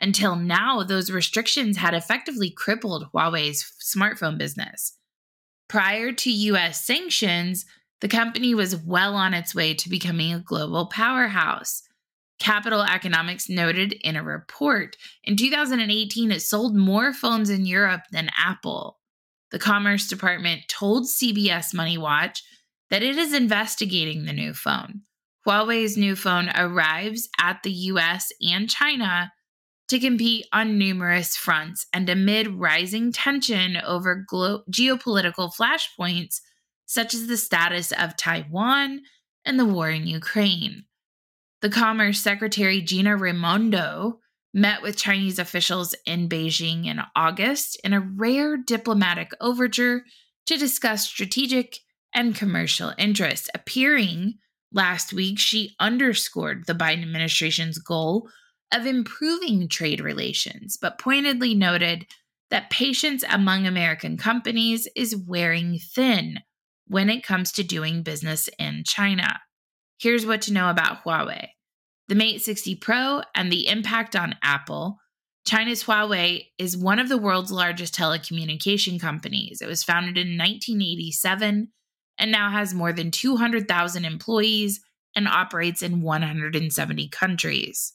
Until 0.00 0.36
now, 0.36 0.82
those 0.82 1.10
restrictions 1.10 1.78
had 1.78 1.94
effectively 1.94 2.50
crippled 2.50 3.08
Huawei's 3.12 3.72
smartphone 3.82 4.38
business. 4.38 4.96
Prior 5.68 6.12
to 6.12 6.30
US 6.30 6.84
sanctions, 6.84 7.64
the 8.00 8.08
company 8.08 8.54
was 8.54 8.76
well 8.76 9.14
on 9.14 9.34
its 9.34 9.54
way 9.54 9.74
to 9.74 9.88
becoming 9.88 10.32
a 10.32 10.40
global 10.40 10.86
powerhouse. 10.86 11.82
Capital 12.38 12.82
Economics 12.82 13.48
noted 13.48 13.94
in 14.04 14.14
a 14.14 14.22
report 14.22 14.96
in 15.24 15.36
2018 15.36 16.30
it 16.30 16.42
sold 16.42 16.76
more 16.76 17.14
phones 17.14 17.48
in 17.48 17.64
Europe 17.64 18.02
than 18.12 18.28
Apple. 18.36 18.98
The 19.50 19.58
Commerce 19.58 20.06
Department 20.06 20.62
told 20.68 21.04
CBS 21.04 21.72
Money 21.72 21.96
Watch 21.96 22.42
that 22.90 23.02
it 23.02 23.16
is 23.16 23.32
investigating 23.32 24.24
the 24.24 24.34
new 24.34 24.52
phone. 24.52 25.02
Huawei's 25.46 25.96
new 25.96 26.14
phone 26.14 26.50
arrives 26.54 27.28
at 27.40 27.62
the 27.62 27.72
US 27.72 28.28
and 28.42 28.68
China 28.68 29.32
to 29.88 30.00
compete 30.00 30.46
on 30.52 30.78
numerous 30.78 31.36
fronts 31.36 31.86
and 31.92 32.08
amid 32.08 32.48
rising 32.48 33.12
tension 33.12 33.76
over 33.76 34.24
glo- 34.26 34.62
geopolitical 34.70 35.52
flashpoints 35.54 36.40
such 36.86 37.14
as 37.14 37.26
the 37.26 37.36
status 37.36 37.92
of 37.92 38.16
Taiwan 38.16 39.02
and 39.44 39.58
the 39.58 39.64
war 39.64 39.90
in 39.90 40.06
Ukraine. 40.06 40.84
The 41.62 41.70
Commerce 41.70 42.20
Secretary 42.20 42.80
Gina 42.80 43.16
Raimondo 43.16 44.20
met 44.52 44.82
with 44.82 44.96
Chinese 44.96 45.38
officials 45.38 45.94
in 46.06 46.28
Beijing 46.28 46.86
in 46.86 47.00
August 47.14 47.78
in 47.84 47.92
a 47.92 48.00
rare 48.00 48.56
diplomatic 48.56 49.30
overture 49.40 50.02
to 50.46 50.56
discuss 50.56 51.06
strategic 51.06 51.78
and 52.14 52.34
commercial 52.34 52.92
interests. 52.98 53.48
Appearing 53.54 54.34
last 54.72 55.12
week, 55.12 55.38
she 55.38 55.74
underscored 55.78 56.66
the 56.66 56.72
Biden 56.72 57.02
administration's 57.02 57.78
goal 57.78 58.28
of 58.72 58.86
improving 58.86 59.68
trade 59.68 60.00
relations, 60.00 60.76
but 60.76 60.98
pointedly 60.98 61.54
noted 61.54 62.06
that 62.50 62.70
patience 62.70 63.24
among 63.28 63.66
American 63.66 64.16
companies 64.16 64.88
is 64.94 65.16
wearing 65.16 65.78
thin 65.78 66.40
when 66.86 67.10
it 67.10 67.24
comes 67.24 67.52
to 67.52 67.64
doing 67.64 68.02
business 68.02 68.48
in 68.58 68.84
China. 68.84 69.40
Here's 69.98 70.26
what 70.26 70.42
to 70.42 70.52
know 70.52 70.70
about 70.70 71.04
Huawei 71.04 71.48
the 72.08 72.14
Mate 72.14 72.40
60 72.40 72.76
Pro 72.76 73.22
and 73.34 73.50
the 73.50 73.66
impact 73.68 74.14
on 74.14 74.36
Apple. 74.42 74.98
China's 75.44 75.84
Huawei 75.84 76.46
is 76.58 76.76
one 76.76 76.98
of 76.98 77.08
the 77.08 77.18
world's 77.18 77.50
largest 77.50 77.94
telecommunication 77.94 79.00
companies. 79.00 79.60
It 79.60 79.66
was 79.66 79.82
founded 79.82 80.16
in 80.16 80.38
1987 80.38 81.68
and 82.18 82.32
now 82.32 82.50
has 82.50 82.74
more 82.74 82.92
than 82.92 83.10
200,000 83.10 84.04
employees 84.04 84.80
and 85.16 85.26
operates 85.26 85.82
in 85.82 86.02
170 86.02 87.08
countries. 87.08 87.94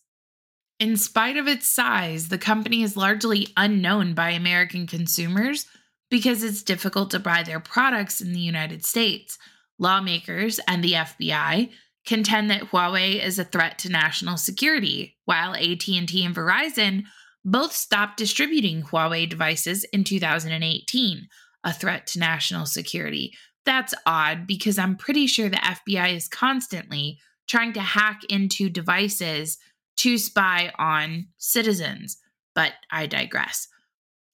In 0.82 0.98
spite 0.98 1.38
of 1.38 1.48
its 1.48 1.68
size, 1.68 2.30
the 2.30 2.40
company 2.40 2.82
is 2.82 2.98
largely 2.98 3.50
unknown 3.56 4.16
by 4.16 4.32
American 4.32 4.88
consumers 4.88 5.68
because 6.10 6.44
it's 6.44 6.64
difficult 6.64 7.12
to 7.12 7.20
buy 7.20 7.44
their 7.44 7.60
products 7.60 8.20
in 8.20 8.34
the 8.34 8.40
United 8.40 8.84
States. 8.84 9.38
Lawmakers 9.78 10.60
and 10.68 10.84
the 10.84 10.94
FBI 10.94 11.70
contend 12.08 12.50
that 12.50 12.72
Huawei 12.72 13.24
is 13.24 13.38
a 13.38 13.44
threat 13.44 13.78
to 13.78 13.92
national 13.92 14.38
security, 14.38 15.18
while 15.26 15.54
AT&T 15.54 16.26
and 16.26 16.36
Verizon 16.36 17.04
both 17.46 17.74
stopped 17.74 18.18
distributing 18.18 18.82
Huawei 18.82 19.30
devices 19.30 19.84
in 19.94 20.04
2018, 20.04 21.28
a 21.64 21.74
threat 21.74 22.08
to 22.08 22.20
national 22.20 22.66
security. 22.66 23.36
That's 23.68 23.94
odd 24.08 24.48
because 24.48 24.80
I'm 24.80 24.96
pretty 24.96 25.28
sure 25.28 25.48
the 25.48 25.58
FBI 25.58 26.16
is 26.16 26.28
constantly 26.28 27.20
trying 27.48 27.74
to 27.74 27.82
hack 27.82 28.22
into 28.30 28.68
devices 28.68 29.60
to 29.98 30.18
spy 30.18 30.72
on 30.78 31.28
citizens, 31.38 32.18
but 32.56 32.74
I 32.92 33.08
digress. 33.08 33.68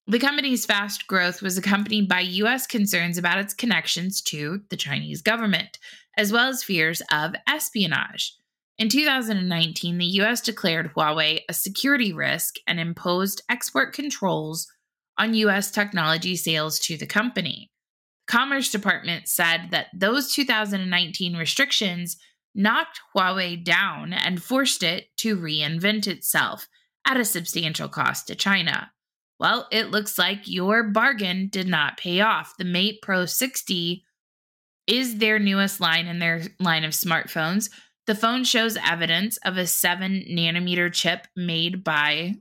The 0.09 0.19
company's 0.19 0.65
fast 0.65 1.05
growth 1.07 1.41
was 1.41 1.57
accompanied 1.57 2.07
by 2.07 2.21
U.S. 2.21 2.65
concerns 2.65 3.17
about 3.17 3.39
its 3.39 3.53
connections 3.53 4.21
to 4.21 4.61
the 4.69 4.77
Chinese 4.77 5.21
government, 5.21 5.77
as 6.15 6.31
well 6.31 6.47
as 6.47 6.63
fears 6.63 7.01
of 7.11 7.35
espionage. 7.45 8.33
In 8.77 8.87
2019, 8.87 9.97
the 9.97 10.05
U.S. 10.05 10.39
declared 10.39 10.93
Huawei 10.93 11.41
a 11.49 11.53
security 11.53 12.13
risk 12.13 12.55
and 12.65 12.79
imposed 12.79 13.41
export 13.49 13.91
controls 13.93 14.67
on 15.17 15.33
U.S. 15.33 15.71
technology 15.71 16.37
sales 16.37 16.79
to 16.81 16.95
the 16.95 17.07
company. 17.07 17.69
The 18.27 18.31
Commerce 18.31 18.71
Department 18.71 19.27
said 19.27 19.69
that 19.71 19.87
those 19.93 20.31
2019 20.31 21.35
restrictions 21.35 22.17
knocked 22.57 22.99
Huawei 23.15 23.63
down 23.63 24.11
and 24.11 24.43
forced 24.43 24.83
it 24.83 25.05
to 25.17 25.37
reinvent 25.37 26.07
itself 26.07 26.67
at 27.05 27.19
a 27.19 27.23
substantial 27.23 27.87
cost 27.87 28.27
to 28.27 28.35
China. 28.35 28.91
Well, 29.39 29.67
it 29.71 29.91
looks 29.91 30.17
like 30.17 30.41
your 30.45 30.83
bargain 30.83 31.47
did 31.49 31.67
not 31.67 31.97
pay 31.97 32.21
off. 32.21 32.55
The 32.57 32.65
Mate 32.65 32.99
Pro 33.03 33.25
60 33.25 34.03
is 34.87 35.17
their 35.17 35.37
newest 35.37 35.79
line 35.79 36.07
in 36.07 36.19
their 36.19 36.41
line 36.59 36.83
of 36.83 36.91
smartphones. 36.91 37.69
The 38.07 38.15
phone 38.15 38.43
shows 38.43 38.77
evidence 38.83 39.37
of 39.45 39.57
a 39.57 39.67
7 39.67 40.25
nanometer 40.29 40.91
chip 40.91 41.27
made 41.35 41.83
by 41.83 42.35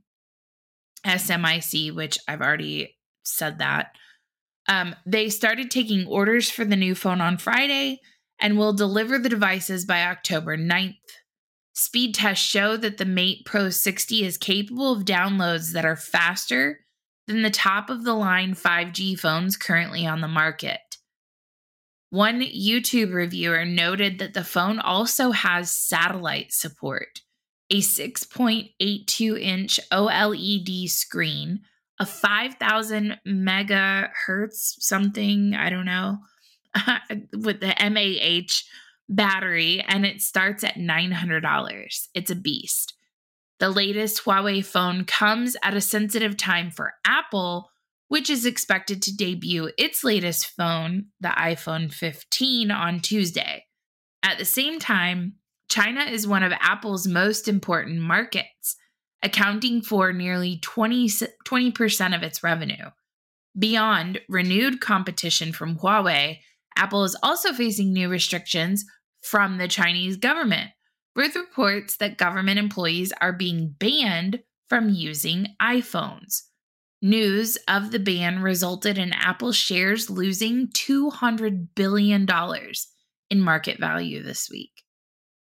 SMIC, 1.05 1.95
which 1.95 2.19
I've 2.27 2.41
already 2.41 2.97
said 3.25 3.59
that. 3.59 3.97
Um, 4.69 4.97
they 5.05 5.29
started 5.29 5.71
taking 5.71 6.07
orders 6.07 6.51
for 6.51 6.65
the 6.65 6.77
new 6.77 6.95
phone 6.95 7.21
on 7.21 7.37
Friday 7.37 8.01
and 8.41 8.59
will 8.59 8.73
deliver 8.73 9.19
the 9.19 9.29
devices 9.29 9.85
by 9.85 10.03
October 10.03 10.57
9th. 10.57 10.97
Speed 11.75 12.15
tests 12.15 12.45
show 12.45 12.77
that 12.77 12.97
the 12.97 13.05
Mate 13.05 13.45
Pro 13.45 13.71
60 13.71 14.25
is 14.25 14.39
capable 14.39 14.93
of 14.93 15.05
downloads 15.05 15.73
that 15.73 15.85
are 15.85 15.97
faster 15.97 16.81
than 17.27 17.43
the 17.43 17.51
top 17.51 17.91
of 17.91 18.05
the 18.05 18.15
line 18.15 18.55
5G 18.55 19.19
phones 19.19 19.57
currently 19.57 20.07
on 20.07 20.21
the 20.21 20.29
market. 20.29 20.81
One 22.11 22.41
YouTube 22.41 23.13
reviewer 23.13 23.65
noted 23.65 24.19
that 24.21 24.33
the 24.33 24.45
phone 24.45 24.79
also 24.79 25.33
has 25.33 25.73
satellite 25.73 26.53
support, 26.53 27.21
a 27.69 27.81
6.82 27.81 29.41
inch 29.41 29.81
OLED 29.93 30.89
screen, 30.89 31.61
a 31.99 32.07
5000 32.07 33.19
megahertz 33.27 34.77
something, 34.79 35.55
I 35.55 35.69
don't 35.69 35.85
know, 35.85 36.19
with 37.33 37.61
the 37.61 37.75
MAH 37.79 38.63
battery, 39.09 39.85
and 39.87 40.05
it 40.05 40.21
starts 40.21 40.65
at 40.65 40.75
$900. 40.75 42.09
It's 42.15 42.31
a 42.31 42.35
beast. 42.35 42.95
The 43.59 43.71
latest 43.71 44.25
Huawei 44.25 44.65
phone 44.65 45.05
comes 45.05 45.57
at 45.63 45.75
a 45.75 45.81
sensitive 45.81 46.37
time 46.37 46.71
for 46.71 46.95
Apple, 47.07 47.71
which 48.09 48.29
is 48.29 48.45
expected 48.45 49.03
to 49.03 49.17
debut 49.17 49.71
its 49.79 50.05
latest 50.05 50.47
phone, 50.47 51.07
the 51.21 51.29
iPhone 51.29 51.93
15, 51.93 52.71
on 52.71 53.01
Tuesday. 53.01 53.65
At 54.23 54.39
the 54.39 54.45
same 54.45 54.79
time, 54.79 55.35
China 55.69 56.03
is 56.03 56.27
one 56.27 56.43
of 56.43 56.53
Apple's 56.61 57.07
most 57.07 57.49
important 57.49 58.01
markets, 58.01 58.77
accounting 59.23 59.83
for 59.83 60.13
nearly 60.13 60.59
20, 60.59 61.09
20% 61.09 62.15
of 62.15 62.23
its 62.23 62.43
revenue. 62.43 62.91
Beyond 63.59 64.21
renewed 64.29 64.81
competition 64.81 65.53
from 65.53 65.79
Huawei, 65.79 66.41
Apple 66.77 67.05
is 67.05 67.17
also 67.23 67.53
facing 67.53 67.93
new 67.93 68.09
restrictions 68.09 68.85
from 69.23 69.59
the 69.59 69.69
Chinese 69.69 70.17
government, 70.17 70.71
with 71.15 71.35
reports 71.35 71.97
that 71.97 72.19
government 72.19 72.59
employees 72.59 73.13
are 73.21 73.33
being 73.33 73.75
banned 73.79 74.41
from 74.69 74.91
using 74.91 75.49
iPhones. 75.61 76.43
News 77.03 77.57
of 77.69 77.91
the 77.91 77.99
ban 77.99 78.41
resulted 78.41 78.99
in 78.99 79.13
Apple 79.13 79.53
shares 79.53 80.11
losing 80.11 80.69
$200 80.69 81.69
billion 81.75 82.27
in 83.31 83.41
market 83.41 83.79
value 83.79 84.23
this 84.23 84.49
week. 84.51 84.83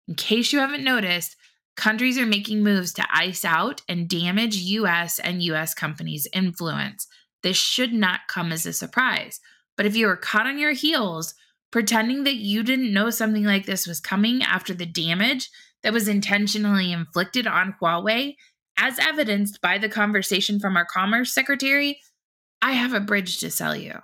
In 0.07 0.15
case 0.15 0.51
you 0.51 0.59
haven't 0.59 0.83
noticed, 0.83 1.35
countries 1.75 2.17
are 2.17 2.25
making 2.25 2.63
moves 2.63 2.93
to 2.93 3.07
ice 3.11 3.45
out 3.45 3.81
and 3.87 4.09
damage 4.09 4.57
US 4.57 5.19
and 5.19 5.41
US 5.43 5.73
companies' 5.73 6.27
influence. 6.33 7.07
This 7.41 7.57
should 7.57 7.93
not 7.93 8.21
come 8.27 8.51
as 8.51 8.65
a 8.65 8.73
surprise. 8.73 9.39
But 9.75 9.85
if 9.85 9.95
you 9.95 10.07
were 10.07 10.15
caught 10.15 10.47
on 10.47 10.59
your 10.59 10.73
heels, 10.73 11.33
pretending 11.71 12.23
that 12.23 12.35
you 12.35 12.63
didn't 12.63 12.93
know 12.93 13.09
something 13.09 13.43
like 13.43 13.65
this 13.65 13.87
was 13.87 13.99
coming 13.99 14.43
after 14.43 14.73
the 14.73 14.85
damage 14.85 15.49
that 15.81 15.93
was 15.93 16.07
intentionally 16.07 16.91
inflicted 16.91 17.47
on 17.47 17.75
Huawei, 17.81 18.35
as 18.77 18.99
evidenced 18.99 19.61
by 19.61 19.77
the 19.77 19.89
conversation 19.89 20.59
from 20.59 20.77
our 20.77 20.85
Commerce 20.85 21.33
Secretary, 21.33 21.99
I 22.61 22.73
have 22.73 22.93
a 22.93 22.99
bridge 22.99 23.39
to 23.39 23.51
sell 23.51 23.75
you. 23.75 23.99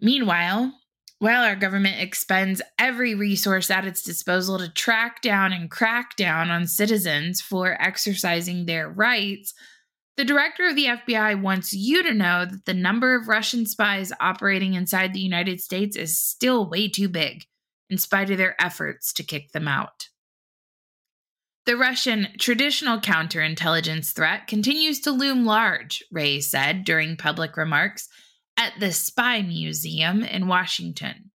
Meanwhile, 0.00 0.72
while 1.18 1.42
our 1.42 1.56
government 1.56 2.00
expends 2.00 2.60
every 2.78 3.14
resource 3.14 3.70
at 3.70 3.86
its 3.86 4.02
disposal 4.02 4.58
to 4.58 4.68
track 4.68 5.22
down 5.22 5.52
and 5.52 5.70
crack 5.70 6.16
down 6.16 6.50
on 6.50 6.66
citizens 6.66 7.40
for 7.40 7.80
exercising 7.80 8.66
their 8.66 8.88
rights, 8.88 9.54
the 10.16 10.24
director 10.24 10.66
of 10.66 10.76
the 10.76 10.86
FBI 10.86 11.40
wants 11.40 11.72
you 11.72 12.02
to 12.02 12.14
know 12.14 12.44
that 12.44 12.64
the 12.66 12.74
number 12.74 13.16
of 13.16 13.28
Russian 13.28 13.66
spies 13.66 14.12
operating 14.20 14.74
inside 14.74 15.12
the 15.12 15.20
United 15.20 15.60
States 15.60 15.96
is 15.96 16.18
still 16.18 16.68
way 16.68 16.88
too 16.88 17.08
big, 17.08 17.44
in 17.90 17.98
spite 17.98 18.30
of 18.30 18.38
their 18.38 18.60
efforts 18.62 19.12
to 19.14 19.24
kick 19.24 19.52
them 19.52 19.66
out. 19.66 20.08
The 21.66 21.76
Russian 21.76 22.28
traditional 22.38 23.00
counterintelligence 23.00 24.12
threat 24.12 24.46
continues 24.46 25.00
to 25.00 25.10
loom 25.10 25.46
large, 25.46 26.04
Wray 26.12 26.40
said 26.40 26.84
during 26.84 27.16
public 27.16 27.56
remarks 27.56 28.08
at 28.56 28.74
the 28.78 28.92
Spy 28.92 29.42
Museum 29.42 30.22
in 30.22 30.46
Washington. 30.46 31.30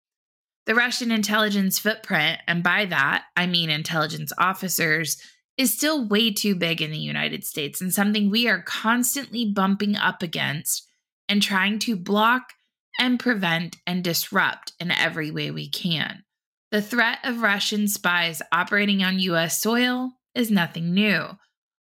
The 0.68 0.76
Russian 0.76 1.12
intelligence 1.12 1.80
footprint, 1.80 2.42
and 2.48 2.62
by 2.62 2.86
that 2.86 3.24
I 3.36 3.48
mean 3.48 3.72
intelligence 3.72 4.32
officers, 4.38 5.20
is 5.60 5.74
still 5.74 6.08
way 6.08 6.32
too 6.32 6.56
big 6.56 6.82
in 6.82 6.90
the 6.90 6.98
United 6.98 7.44
States 7.44 7.82
and 7.82 7.94
something 7.94 8.30
we 8.30 8.48
are 8.48 8.62
constantly 8.62 9.52
bumping 9.52 9.94
up 9.98 10.24
against 10.24 10.88
and 11.28 11.44
trying 11.44 11.78
to 11.78 11.98
block 11.98 12.54
and 12.98 13.20
prevent 13.20 13.76
and 13.86 14.02
disrupt 14.02 14.72
in 14.80 14.90
every 14.90 15.30
way 15.30 15.52
we 15.52 15.70
can. 15.70 16.24
The 16.72 16.82
threat 16.82 17.18
of 17.26 17.42
Russian 17.42 17.90
spies 17.90 18.42
operating 18.54 19.04
on 19.04 19.20
U.S. 19.20 19.62
soil 19.62 20.14
is 20.34 20.50
nothing 20.50 20.94
new. 20.94 21.26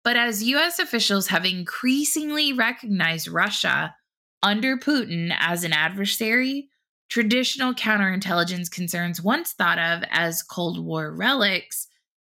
But 0.04 0.18
as 0.18 0.42
US 0.42 0.78
officials 0.78 1.28
have 1.28 1.46
increasingly 1.46 2.52
recognized 2.52 3.26
Russia 3.26 3.94
under 4.42 4.76
Putin 4.76 5.34
as 5.38 5.64
an 5.64 5.72
adversary, 5.72 6.68
traditional 7.08 7.72
counterintelligence 7.72 8.70
concerns 8.70 9.22
once 9.22 9.52
thought 9.52 9.78
of 9.78 10.02
as 10.10 10.42
Cold 10.42 10.84
War 10.84 11.10
relics, 11.10 11.88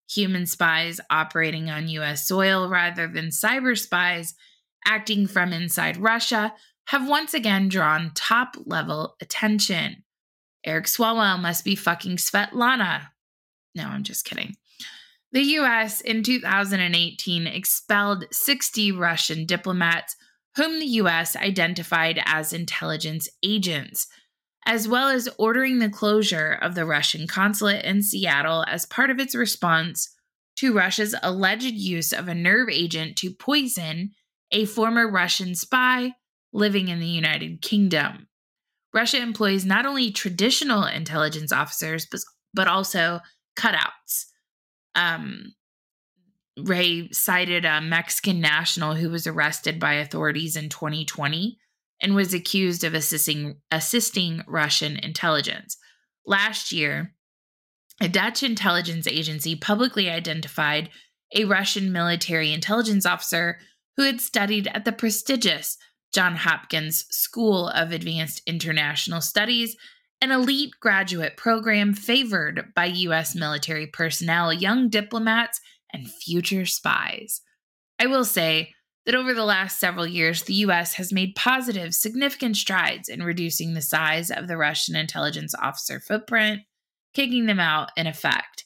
human 0.10 0.46
spies 0.46 1.00
operating 1.10 1.70
on 1.70 1.88
US 1.90 2.28
soil 2.28 2.68
rather 2.68 3.08
than 3.08 3.28
cyber 3.28 3.78
spies 3.78 4.34
acting 4.86 5.28
from 5.28 5.54
inside 5.54 5.98
Russia, 5.98 6.54
have 6.88 7.08
once 7.08 7.34
again 7.34 7.70
drawn 7.70 8.12
top 8.16 8.56
level 8.66 9.16
attention. 9.22 10.04
Eric 10.66 10.86
Swalwell 10.86 11.40
must 11.40 11.64
be 11.64 11.76
fucking 11.76 12.18
Svetlana. 12.18 13.10
No, 13.76 13.86
I'm 13.86 14.04
just 14.04 14.26
kidding. 14.26 14.56
The 15.32 15.42
US 15.42 16.02
in 16.02 16.24
2018 16.24 17.46
expelled 17.46 18.26
60 18.32 18.92
Russian 18.92 19.46
diplomats 19.46 20.16
whom 20.56 20.80
the 20.80 20.86
US 20.86 21.36
identified 21.36 22.22
as 22.26 22.52
intelligence 22.52 23.30
agents, 23.44 24.08
as 24.66 24.88
well 24.88 25.08
as 25.08 25.30
ordering 25.38 25.80
the 25.80 25.90
closure 25.90 26.58
of 26.62 26.76
the 26.76 26.86
Russian 26.86 27.28
consulate 27.28 27.86
in 27.86 28.02
Seattle 28.04 28.66
as 28.68 28.86
part 28.86 29.10
of 29.10 29.20
its 29.20 29.36
response 29.36 30.16
to 30.58 30.74
Russia's 30.74 31.16
alleged 31.24 31.74
use 31.74 32.12
of 32.12 32.28
a 32.28 32.36
nerve 32.36 32.70
agent 32.70 33.16
to 33.18 33.34
poison 33.34 34.12
a 34.52 34.66
former 34.66 35.10
Russian 35.10 35.56
spy 35.56 36.14
living 36.52 36.88
in 36.88 37.00
the 37.00 37.08
United 37.08 37.62
Kingdom. 37.62 38.28
Russia 38.94 39.22
employs 39.22 39.66
not 39.66 39.86
only 39.86 40.12
traditional 40.12 40.84
intelligence 40.84 41.52
officers, 41.52 42.08
but, 42.12 42.22
but 42.54 42.68
also 42.68 43.20
cutouts 43.56 44.26
um, 44.96 45.54
Wray 46.58 47.10
cited 47.12 47.66
a 47.66 47.82
Mexican 47.82 48.42
national 48.42 48.96
who 48.96 49.10
was 49.10 49.26
arrested 49.26 49.80
by 49.80 49.94
authorities 49.94 50.56
in 50.56 50.70
2020 50.70 51.58
and 52.02 52.16
was 52.16 52.34
accused 52.34 52.84
of 52.84 52.94
assisting 52.94 53.58
assisting 53.72 54.44
Russian 54.48 54.98
intelligence. 54.98 55.78
Last 56.26 56.72
year, 56.72 57.14
a 58.02 58.08
Dutch 58.08 58.44
intelligence 58.44 59.08
agency 59.08 59.56
publicly 59.56 60.10
identified 60.10 60.90
a 61.36 61.46
Russian 61.46 61.92
military 61.92 62.54
intelligence 62.54 63.06
officer 63.06 63.60
who 63.98 64.04
had 64.04 64.22
studied 64.22 64.68
at 64.68 64.86
the 64.86 64.92
prestigious 64.92 65.78
John 66.14 66.38
Hopkins 66.38 67.06
School 67.12 67.68
of 67.68 67.92
Advanced 67.92 68.42
International 68.48 69.22
Studies 69.22 69.76
an 70.22 70.32
elite 70.32 70.74
graduate 70.80 71.38
program 71.38 71.94
favored 71.94 72.74
by 72.76 72.86
U.S. 72.86 73.36
military 73.36 73.88
personnel, 73.88 74.52
young 74.52 74.90
diplomats, 74.90 75.62
and 75.94 76.12
future 76.12 76.66
spies. 76.66 77.42
I 77.98 78.08
will 78.08 78.26
say 78.26 78.74
that 79.06 79.16
over 79.16 79.34
the 79.34 79.46
last 79.46 79.80
several 79.80 80.06
years, 80.06 80.44
the 80.44 80.54
U.S. 80.56 80.96
has 80.96 81.14
made 81.14 81.36
positive, 81.36 81.94
significant 81.94 82.58
strides 82.58 83.10
in 83.10 83.24
reducing 83.24 83.74
the 83.74 83.82
size 83.82 84.30
of 84.30 84.48
the 84.48 84.58
Russian 84.58 84.96
intelligence 84.96 85.56
officer 85.56 86.00
footprint, 86.00 86.62
kicking 87.14 87.46
them 87.46 87.60
out 87.60 87.90
in 87.98 88.08
effect. 88.08 88.66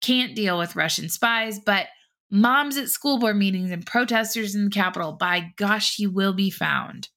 Can't 0.00 0.34
deal 0.34 0.58
with 0.58 0.76
Russian 0.76 1.08
spies, 1.08 1.60
but 1.60 1.86
moms 2.30 2.76
at 2.76 2.88
school 2.88 3.18
board 3.18 3.36
meetings 3.36 3.70
and 3.70 3.86
protesters 3.86 4.54
in 4.54 4.64
the 4.64 4.70
Capitol, 4.70 5.12
by 5.12 5.52
gosh, 5.56 5.98
you 5.98 6.10
will 6.10 6.34
be 6.34 6.50
found. 6.50 7.08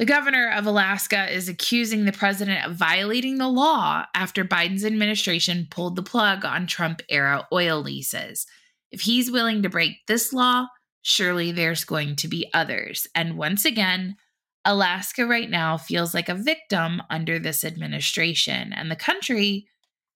The 0.00 0.06
governor 0.06 0.50
of 0.50 0.64
Alaska 0.64 1.30
is 1.30 1.46
accusing 1.46 2.06
the 2.06 2.12
president 2.12 2.64
of 2.64 2.74
violating 2.74 3.36
the 3.36 3.48
law 3.48 4.06
after 4.14 4.46
Biden's 4.46 4.82
administration 4.82 5.68
pulled 5.70 5.94
the 5.94 6.02
plug 6.02 6.42
on 6.42 6.66
Trump 6.66 7.02
era 7.10 7.46
oil 7.52 7.82
leases. 7.82 8.46
If 8.90 9.02
he's 9.02 9.30
willing 9.30 9.62
to 9.62 9.68
break 9.68 10.06
this 10.08 10.32
law, 10.32 10.68
surely 11.02 11.52
there's 11.52 11.84
going 11.84 12.16
to 12.16 12.28
be 12.28 12.50
others. 12.52 13.06
And 13.14 13.36
once 13.36 13.64
again, 13.64 14.16
Alaska 14.64 15.26
right 15.26 15.48
now 15.48 15.76
feels 15.76 16.12
like 16.12 16.28
a 16.28 16.34
victim 16.34 17.02
under 17.08 17.38
this 17.38 17.64
administration, 17.64 18.72
and 18.72 18.90
the 18.90 18.96
country 18.96 19.66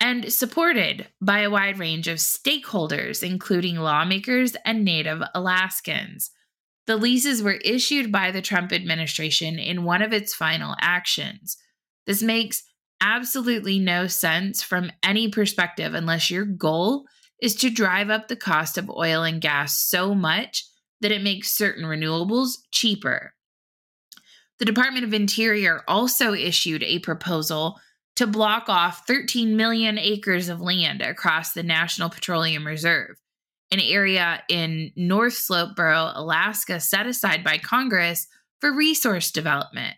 and 0.00 0.32
supported 0.32 1.08
by 1.20 1.40
a 1.40 1.50
wide 1.50 1.78
range 1.78 2.08
of 2.08 2.16
stakeholders, 2.18 3.22
including 3.22 3.76
lawmakers 3.76 4.56
and 4.64 4.84
Native 4.84 5.22
Alaskans. 5.34 6.30
The 6.86 6.96
leases 6.96 7.42
were 7.42 7.60
issued 7.64 8.10
by 8.10 8.30
the 8.30 8.42
Trump 8.42 8.72
administration 8.72 9.58
in 9.58 9.84
one 9.84 10.00
of 10.02 10.14
its 10.14 10.34
final 10.34 10.74
actions. 10.80 11.58
This 12.06 12.22
makes 12.22 12.62
absolutely 13.00 13.78
no 13.78 14.06
sense 14.06 14.62
from 14.62 14.92
any 15.02 15.28
perspective 15.28 15.94
unless 15.94 16.30
your 16.30 16.44
goal 16.44 17.06
is 17.40 17.54
to 17.56 17.70
drive 17.70 18.10
up 18.10 18.28
the 18.28 18.36
cost 18.36 18.76
of 18.76 18.90
oil 18.90 19.22
and 19.22 19.40
gas 19.40 19.80
so 19.80 20.14
much 20.14 20.64
that 21.00 21.12
it 21.12 21.22
makes 21.22 21.52
certain 21.52 21.84
renewables 21.84 22.58
cheaper. 22.70 23.34
The 24.58 24.66
Department 24.66 25.04
of 25.04 25.14
Interior 25.14 25.82
also 25.88 26.34
issued 26.34 26.82
a 26.82 26.98
proposal 26.98 27.80
to 28.16 28.26
block 28.26 28.68
off 28.68 29.06
13 29.06 29.56
million 29.56 29.98
acres 29.98 30.50
of 30.50 30.60
land 30.60 31.00
across 31.00 31.52
the 31.52 31.62
National 31.62 32.10
Petroleum 32.10 32.66
Reserve, 32.66 33.16
an 33.70 33.80
area 33.80 34.42
in 34.50 34.92
North 34.96 35.32
Slope 35.32 35.74
Borough, 35.74 36.12
Alaska, 36.14 36.80
set 36.80 37.06
aside 37.06 37.42
by 37.42 37.56
Congress 37.56 38.26
for 38.60 38.70
resource 38.76 39.30
development, 39.30 39.96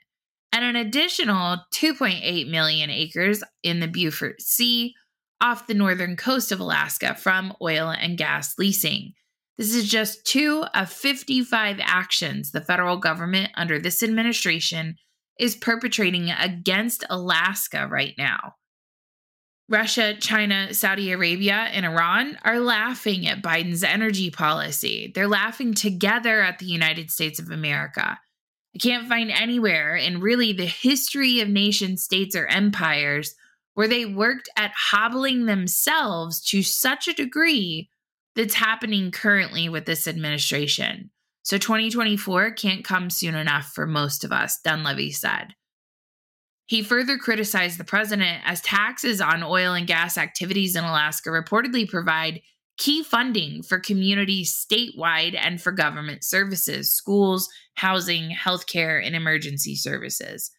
and 0.53 0.65
an 0.65 0.77
additional 0.77 1.59
2.8 1.75 2.51
million 2.51 2.91
acres 2.91 3.43
in 3.63 3.81
the 3.81 3.89
Beaufort 3.89 4.41
Sea 4.41 4.95
off 5.41 5.67
the 5.67 5.75
northern 5.75 6.17
coast 6.17 6.53
of 6.53 6.61
Alaska 6.61 7.15
from 7.15 7.55
oil 7.61 7.89
and 7.89 8.17
gas 8.19 8.59
leasing. 8.59 9.13
This 9.59 9.75
is 9.75 9.89
just 9.89 10.25
two 10.25 10.65
of 10.75 10.91
55 10.91 11.79
actions 11.81 12.53
the 12.53 12.61
federal 12.61 12.97
government 12.97 13.51
under 13.57 13.79
this 13.79 14.03
administration 14.03 14.97
is 15.39 15.57
perpetrating 15.57 16.31
against 16.31 17.05
Alaska 17.11 17.89
right 17.91 18.15
now. 18.17 18.55
Russia, 19.69 20.15
China, 20.19 20.75
Saudi 20.75 21.13
Arabia, 21.13 21.55
and 21.55 21.87
Iran 21.87 22.39
are 22.45 22.61
laughing 22.61 23.27
at 23.27 23.43
Biden's 23.43 23.83
energy 23.83 24.31
policy. 24.31 25.11
They're 25.15 25.29
laughing 25.29 25.75
together 25.75 26.43
at 26.43 26.59
the 26.59 26.67
United 26.67 27.11
States 27.11 27.39
of 27.39 27.51
America. 27.51 28.19
I 28.75 28.79
can't 28.79 29.09
find 29.09 29.31
anywhere 29.31 29.97
in 29.97 30.21
really 30.21 30.53
the 30.53 30.67
history 30.67 31.41
of 31.41 31.49
nation 31.49 31.97
states 31.97 32.35
or 32.35 32.47
empires 32.47 33.35
where 33.75 33.89
they 33.89 34.05
worked 34.05 34.49
at 34.57 34.73
hobbling 34.75 35.47
themselves 35.47 36.41
to 36.43 36.63
such 36.63 37.09
a 37.09 37.15
degree 37.15 37.89
that's 38.35 38.55
happening 38.55 39.11
currently 39.11 39.69
with 39.69 39.85
this 39.85 40.09
administration. 40.09 41.11
So 41.43 41.59
2024 41.59 42.53
can't 42.53 42.85
come 42.85 43.11
soon 43.11 43.35
enough 43.35 43.73
for 43.75 43.87
most 43.87 44.25
of 44.25 44.33
us, 44.33 44.61
Dunleavy 44.63 45.11
said. 45.11 45.55
He 46.67 46.83
further 46.83 47.19
criticized 47.19 47.79
the 47.79 47.85
president 47.85 48.41
as 48.47 48.63
taxes 48.63 49.21
on 49.21 49.43
oil 49.43 49.75
and 49.75 49.87
gas 49.87 50.17
activities 50.17 50.77
in 50.77 50.85
Alaska 50.85 51.31
reportedly 51.31 51.89
provide 51.89 52.41
key 52.79 53.03
funding 53.03 53.63
for 53.63 53.79
communities 53.79 54.55
statewide 54.55 55.37
and 55.37 55.61
for 55.61 55.73
government 55.73 56.25
services, 56.25 56.95
schools, 56.95 57.49
housing, 57.75 58.31
healthcare, 58.31 59.05
and 59.05 59.15
emergency 59.15 59.75
services. 59.75 60.51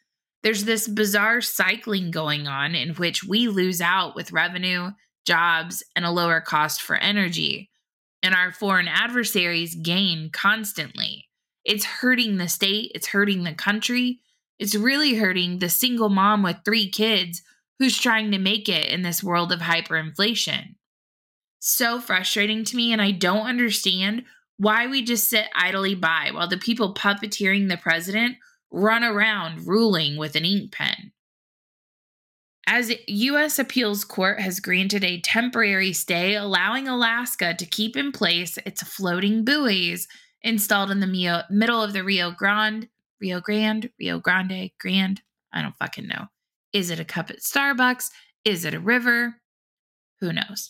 There's 0.43 0.65
this 0.65 0.87
bizarre 0.87 1.41
cycling 1.41 2.11
going 2.11 2.47
on 2.47 2.75
in 2.75 2.95
which 2.95 3.23
we 3.23 3.47
lose 3.47 3.79
out 3.79 4.15
with 4.15 4.33
revenue, 4.33 4.91
jobs, 5.25 5.83
and 5.95 6.05
a 6.05 6.11
lower 6.11 6.41
cost 6.41 6.81
for 6.81 6.95
energy, 6.95 7.69
and 8.21 8.35
our 8.35 8.51
foreign 8.51 8.87
adversaries 8.87 9.75
gain 9.75 10.29
constantly. 10.31 11.29
It's 11.63 11.85
hurting 11.85 12.37
the 12.37 12.49
state, 12.49 12.91
it's 12.93 13.07
hurting 13.07 13.43
the 13.43 13.53
country, 13.53 14.19
it's 14.59 14.75
really 14.75 15.15
hurting 15.15 15.59
the 15.59 15.69
single 15.69 16.09
mom 16.09 16.43
with 16.43 16.57
three 16.65 16.89
kids 16.89 17.41
who's 17.79 17.97
trying 17.97 18.31
to 18.31 18.37
make 18.37 18.69
it 18.69 18.87
in 18.87 19.01
this 19.01 19.23
world 19.23 19.51
of 19.51 19.59
hyperinflation. 19.59 20.75
So 21.59 22.01
frustrating 22.01 22.65
to 22.65 22.75
me, 22.75 22.91
and 22.91 23.01
I 23.01 23.11
don't 23.11 23.47
understand 23.47 24.23
why 24.57 24.87
we 24.87 25.03
just 25.03 25.29
sit 25.29 25.45
idly 25.55 25.95
by 25.95 26.29
while 26.33 26.47
the 26.47 26.57
people 26.57 26.93
puppeteering 26.93 27.69
the 27.69 27.77
president 27.77 28.37
run 28.71 29.03
around 29.03 29.67
ruling 29.67 30.17
with 30.17 30.35
an 30.35 30.45
ink 30.45 30.71
pen. 30.71 31.11
As 32.65 32.93
U.S. 33.07 33.59
Appeals 33.59 34.05
Court 34.05 34.39
has 34.39 34.61
granted 34.61 35.03
a 35.03 35.19
temporary 35.19 35.91
stay 35.91 36.35
allowing 36.35 36.87
Alaska 36.87 37.53
to 37.53 37.65
keep 37.65 37.97
in 37.97 38.11
place 38.11 38.57
its 38.65 38.81
floating 38.81 39.43
buoys 39.43 40.07
installed 40.41 40.89
in 40.91 41.01
the 41.01 41.43
middle 41.49 41.81
of 41.81 41.93
the 41.93 42.03
Rio 42.03 42.31
Grande, 42.31 42.87
Rio 43.19 43.41
Grande, 43.41 43.89
Rio 43.99 44.19
Grande, 44.19 44.71
Grand, 44.79 45.21
I 45.51 45.61
don't 45.61 45.75
fucking 45.75 46.07
know. 46.07 46.27
Is 46.71 46.89
it 46.89 46.99
a 46.99 47.05
cup 47.05 47.29
at 47.29 47.41
Starbucks? 47.41 48.09
Is 48.45 48.65
it 48.65 48.73
a 48.73 48.79
river? 48.79 49.35
Who 50.21 50.33
knows? 50.33 50.69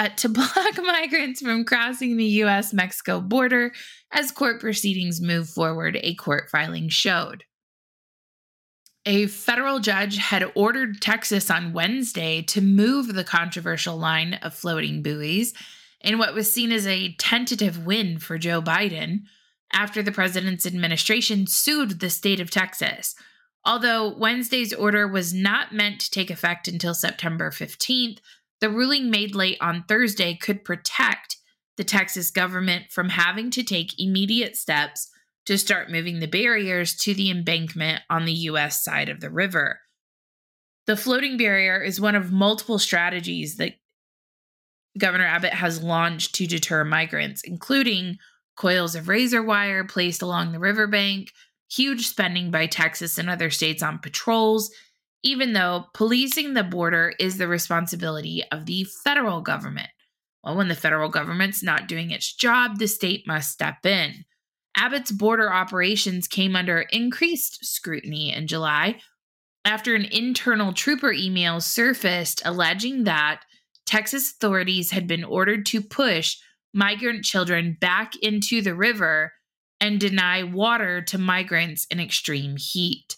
Uh, 0.00 0.08
to 0.16 0.28
block 0.30 0.82
migrants 0.82 1.42
from 1.42 1.64
crossing 1.64 2.16
the 2.16 2.24
US 2.24 2.72
Mexico 2.72 3.20
border 3.20 3.72
as 4.10 4.32
court 4.32 4.58
proceedings 4.58 5.20
move 5.20 5.48
forward, 5.48 5.98
a 6.02 6.14
court 6.14 6.48
filing 6.50 6.88
showed. 6.88 7.44
A 9.06 9.26
federal 9.26 9.78
judge 9.78 10.16
had 10.16 10.50
ordered 10.54 11.00
Texas 11.00 11.50
on 11.50 11.72
Wednesday 11.72 12.42
to 12.42 12.60
move 12.60 13.14
the 13.14 13.24
controversial 13.24 13.96
line 13.96 14.34
of 14.42 14.54
floating 14.54 15.02
buoys 15.02 15.54
in 16.00 16.18
what 16.18 16.34
was 16.34 16.50
seen 16.52 16.72
as 16.72 16.86
a 16.86 17.14
tentative 17.18 17.86
win 17.86 18.18
for 18.18 18.38
Joe 18.38 18.60
Biden 18.60 19.20
after 19.72 20.02
the 20.02 20.12
president's 20.12 20.66
administration 20.66 21.46
sued 21.46 22.00
the 22.00 22.10
state 22.10 22.40
of 22.40 22.50
Texas. 22.50 23.14
Although 23.64 24.16
Wednesday's 24.16 24.72
order 24.72 25.06
was 25.06 25.34
not 25.34 25.72
meant 25.72 26.00
to 26.00 26.10
take 26.10 26.30
effect 26.30 26.68
until 26.68 26.94
September 26.94 27.50
15th, 27.50 28.18
the 28.60 28.70
ruling 28.70 29.10
made 29.10 29.34
late 29.34 29.58
on 29.60 29.84
Thursday 29.88 30.34
could 30.34 30.64
protect 30.64 31.36
the 31.76 31.84
Texas 31.84 32.30
government 32.30 32.86
from 32.90 33.08
having 33.08 33.50
to 33.50 33.62
take 33.62 33.98
immediate 33.98 34.56
steps 34.56 35.08
to 35.46 35.56
start 35.56 35.90
moving 35.90 36.20
the 36.20 36.26
barriers 36.26 36.94
to 36.94 37.14
the 37.14 37.30
embankment 37.30 38.02
on 38.10 38.24
the 38.24 38.32
U.S. 38.32 38.84
side 38.84 39.08
of 39.08 39.20
the 39.20 39.30
river. 39.30 39.80
The 40.86 40.96
floating 40.96 41.36
barrier 41.36 41.82
is 41.82 42.00
one 42.00 42.14
of 42.14 42.32
multiple 42.32 42.78
strategies 42.78 43.56
that 43.56 43.74
Governor 44.98 45.24
Abbott 45.26 45.54
has 45.54 45.82
launched 45.82 46.34
to 46.34 46.46
deter 46.46 46.84
migrants, 46.84 47.42
including 47.42 48.18
coils 48.56 48.94
of 48.94 49.08
razor 49.08 49.42
wire 49.42 49.84
placed 49.84 50.20
along 50.20 50.52
the 50.52 50.58
riverbank, 50.58 51.32
huge 51.70 52.08
spending 52.08 52.50
by 52.50 52.66
Texas 52.66 53.16
and 53.16 53.30
other 53.30 53.50
states 53.50 53.82
on 53.82 53.98
patrols, 53.98 54.70
even 55.22 55.52
though 55.52 55.86
policing 55.94 56.54
the 56.54 56.64
border 56.64 57.12
is 57.18 57.36
the 57.36 57.48
responsibility 57.48 58.42
of 58.50 58.66
the 58.66 58.84
federal 59.04 59.40
government. 59.40 59.88
Well, 60.42 60.56
when 60.56 60.68
the 60.68 60.74
federal 60.74 61.10
government's 61.10 61.62
not 61.62 61.88
doing 61.88 62.10
its 62.10 62.34
job, 62.34 62.78
the 62.78 62.88
state 62.88 63.26
must 63.26 63.50
step 63.50 63.84
in. 63.84 64.24
Abbott's 64.76 65.12
border 65.12 65.52
operations 65.52 66.28
came 66.28 66.56
under 66.56 66.80
increased 66.92 67.64
scrutiny 67.64 68.32
in 68.32 68.46
July 68.46 69.00
after 69.64 69.94
an 69.94 70.06
internal 70.06 70.72
trooper 70.72 71.12
email 71.12 71.60
surfaced 71.60 72.40
alleging 72.44 73.04
that 73.04 73.42
Texas 73.84 74.30
authorities 74.30 74.90
had 74.90 75.06
been 75.06 75.24
ordered 75.24 75.66
to 75.66 75.82
push 75.82 76.36
migrant 76.72 77.24
children 77.24 77.76
back 77.80 78.14
into 78.22 78.62
the 78.62 78.74
river 78.74 79.32
and 79.80 79.98
deny 79.98 80.42
water 80.44 81.02
to 81.02 81.18
migrants 81.18 81.86
in 81.90 81.98
extreme 81.98 82.56
heat. 82.56 83.16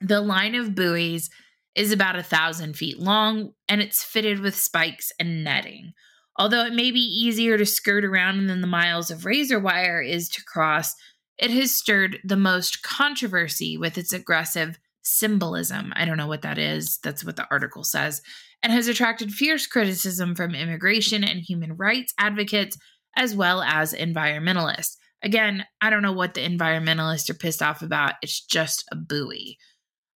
The 0.00 0.20
line 0.20 0.54
of 0.54 0.74
buoys 0.74 1.30
is 1.74 1.92
about 1.92 2.16
a 2.16 2.22
thousand 2.22 2.76
feet 2.76 2.98
long 2.98 3.52
and 3.68 3.80
it's 3.80 4.02
fitted 4.02 4.40
with 4.40 4.56
spikes 4.56 5.12
and 5.20 5.44
netting. 5.44 5.92
Although 6.38 6.66
it 6.66 6.74
may 6.74 6.90
be 6.90 7.00
easier 7.00 7.56
to 7.56 7.66
skirt 7.66 8.04
around 8.04 8.46
than 8.46 8.60
the 8.60 8.66
miles 8.66 9.10
of 9.10 9.24
razor 9.24 9.58
wire 9.58 10.02
is 10.02 10.28
to 10.30 10.44
cross, 10.44 10.94
it 11.38 11.50
has 11.50 11.74
stirred 11.74 12.18
the 12.24 12.36
most 12.36 12.82
controversy 12.82 13.76
with 13.76 13.98
its 13.98 14.12
aggressive 14.12 14.78
symbolism. 15.02 15.92
I 15.96 16.04
don't 16.04 16.16
know 16.16 16.26
what 16.26 16.42
that 16.42 16.58
is. 16.58 16.98
That's 17.02 17.24
what 17.24 17.36
the 17.36 17.46
article 17.50 17.84
says. 17.84 18.22
And 18.62 18.72
has 18.72 18.88
attracted 18.88 19.30
fierce 19.30 19.66
criticism 19.66 20.34
from 20.34 20.54
immigration 20.54 21.24
and 21.24 21.40
human 21.40 21.76
rights 21.76 22.12
advocates 22.18 22.76
as 23.16 23.34
well 23.34 23.62
as 23.62 23.94
environmentalists. 23.94 24.96
Again, 25.22 25.64
I 25.80 25.90
don't 25.90 26.02
know 26.02 26.12
what 26.12 26.34
the 26.34 26.46
environmentalists 26.46 27.30
are 27.30 27.34
pissed 27.34 27.62
off 27.62 27.82
about. 27.82 28.14
It's 28.22 28.44
just 28.44 28.84
a 28.92 28.96
buoy. 28.96 29.56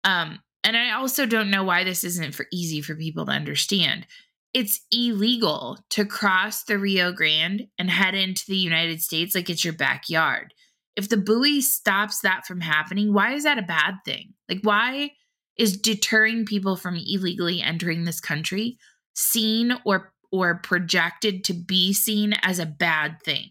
Um, 0.08 0.40
and 0.64 0.78
I 0.78 0.94
also 0.94 1.26
don't 1.26 1.52
know 1.52 1.66
why 1.66 1.84
this 1.84 2.04
isn't 2.04 2.34
for 2.34 2.48
easy 2.52 2.82
for 2.82 2.96
people 2.96 3.26
to 3.26 3.32
understand. 3.32 4.08
It's 4.54 4.80
illegal 4.90 5.78
to 5.92 6.06
cross 6.06 6.64
the 6.64 6.80
Rio 6.80 7.12
Grande 7.12 7.68
and 7.78 7.92
head 7.92 8.16
into 8.16 8.46
the 8.48 8.56
United 8.56 9.02
States 9.02 9.36
like 9.36 9.50
it's 9.50 9.66
your 9.66 9.74
backyard. 9.74 10.54
If 10.96 11.10
the 11.10 11.18
buoy 11.18 11.62
stops 11.62 12.22
that 12.22 12.46
from 12.46 12.62
happening, 12.62 13.14
why 13.14 13.34
is 13.34 13.44
that 13.44 13.60
a 13.60 13.64
bad 13.64 13.96
thing? 14.06 14.34
Like, 14.50 14.62
why 14.64 15.12
is 15.58 15.78
deterring 15.78 16.46
people 16.46 16.78
from 16.78 16.96
illegally 16.96 17.62
entering 17.62 18.06
this 18.06 18.20
country 18.20 18.78
seen 19.14 19.74
or 19.86 20.14
or 20.32 20.56
projected 20.56 21.44
to 21.46 21.54
be 21.54 21.94
seen 21.94 22.34
as 22.42 22.60
a 22.60 22.66
bad 22.66 23.18
thing? 23.24 23.50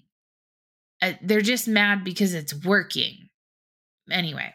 Uh, 1.02 1.12
they're 1.22 1.40
just 1.42 1.68
mad 1.68 2.02
because 2.02 2.32
it's 2.32 2.54
working. 2.64 3.28
Anyway, 4.10 4.52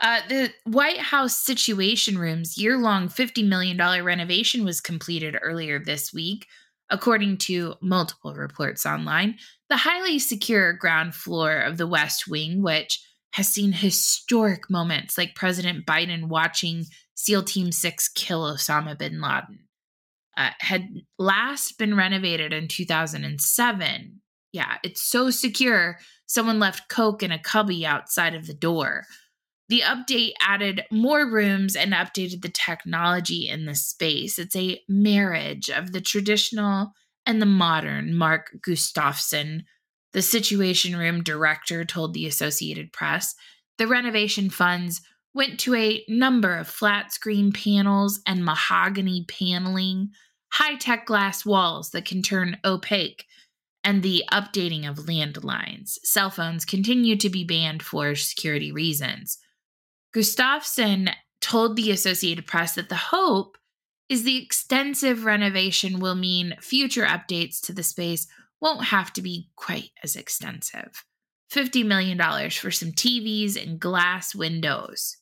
uh, 0.00 0.20
the 0.28 0.52
White 0.64 0.98
House 0.98 1.36
Situation 1.36 2.18
Room's 2.18 2.58
year 2.58 2.76
long 2.78 3.08
$50 3.08 3.46
million 3.46 3.78
renovation 4.04 4.64
was 4.64 4.80
completed 4.80 5.36
earlier 5.40 5.78
this 5.78 6.12
week, 6.12 6.46
according 6.90 7.38
to 7.38 7.74
multiple 7.80 8.34
reports 8.34 8.84
online. 8.84 9.36
The 9.70 9.76
highly 9.78 10.18
secure 10.18 10.72
ground 10.72 11.14
floor 11.14 11.58
of 11.60 11.78
the 11.78 11.86
West 11.86 12.28
Wing, 12.28 12.62
which 12.62 13.04
has 13.34 13.48
seen 13.48 13.72
historic 13.72 14.68
moments 14.68 15.16
like 15.16 15.34
President 15.34 15.86
Biden 15.86 16.28
watching 16.28 16.84
SEAL 17.14 17.44
Team 17.44 17.72
6 17.72 18.08
kill 18.10 18.42
Osama 18.42 18.98
bin 18.98 19.20
Laden. 19.20 19.60
Uh, 20.36 20.50
had 20.58 20.88
last 21.18 21.78
been 21.78 21.96
renovated 21.96 22.52
in 22.52 22.66
2007. 22.66 24.20
Yeah, 24.52 24.76
it's 24.82 25.02
so 25.02 25.30
secure, 25.30 25.98
someone 26.26 26.58
left 26.58 26.88
Coke 26.88 27.22
in 27.22 27.32
a 27.32 27.38
cubby 27.38 27.86
outside 27.86 28.34
of 28.34 28.46
the 28.46 28.54
door. 28.54 29.04
The 29.68 29.80
update 29.80 30.32
added 30.40 30.84
more 30.90 31.26
rooms 31.26 31.74
and 31.74 31.92
updated 31.92 32.42
the 32.42 32.50
technology 32.50 33.48
in 33.48 33.64
the 33.64 33.74
space. 33.74 34.38
It's 34.38 34.56
a 34.56 34.80
marriage 34.88 35.70
of 35.70 35.92
the 35.92 36.02
traditional 36.02 36.92
and 37.26 37.40
the 37.40 37.46
modern, 37.46 38.14
Mark 38.14 38.58
Gustafson, 38.60 39.64
the 40.12 40.22
Situation 40.22 40.96
Room 40.96 41.22
director, 41.22 41.84
told 41.84 42.12
the 42.12 42.26
Associated 42.26 42.92
Press. 42.92 43.34
The 43.78 43.86
renovation 43.86 44.50
funds 44.50 45.00
went 45.32 45.58
to 45.60 45.74
a 45.74 46.04
number 46.08 46.56
of 46.56 46.68
flat 46.68 47.12
screen 47.12 47.50
panels 47.50 48.20
and 48.26 48.44
mahogany 48.44 49.24
paneling, 49.26 50.10
high 50.52 50.76
tech 50.76 51.06
glass 51.06 51.44
walls 51.44 51.90
that 51.90 52.04
can 52.04 52.22
turn 52.22 52.58
opaque, 52.64 53.24
and 53.82 54.02
the 54.02 54.24
updating 54.30 54.88
of 54.88 55.06
landlines. 55.06 55.98
Cell 56.04 56.30
phones 56.30 56.64
continue 56.64 57.16
to 57.16 57.28
be 57.28 57.44
banned 57.44 57.82
for 57.82 58.14
security 58.14 58.70
reasons. 58.70 59.38
Gustafson 60.14 61.10
told 61.40 61.76
the 61.76 61.90
Associated 61.90 62.46
Press 62.46 62.74
that 62.76 62.88
the 62.88 62.94
hope 62.94 63.58
is 64.08 64.22
the 64.22 64.42
extensive 64.42 65.24
renovation 65.24 65.98
will 65.98 66.14
mean 66.14 66.56
future 66.60 67.04
updates 67.04 67.60
to 67.62 67.72
the 67.72 67.82
space 67.82 68.28
won't 68.60 68.84
have 68.84 69.12
to 69.14 69.20
be 69.22 69.50
quite 69.56 69.90
as 70.02 70.14
extensive. 70.14 71.04
$50 71.52 71.84
million 71.84 72.18
for 72.50 72.70
some 72.70 72.92
TVs 72.92 73.60
and 73.60 73.80
glass 73.80 74.34
windows. 74.34 75.18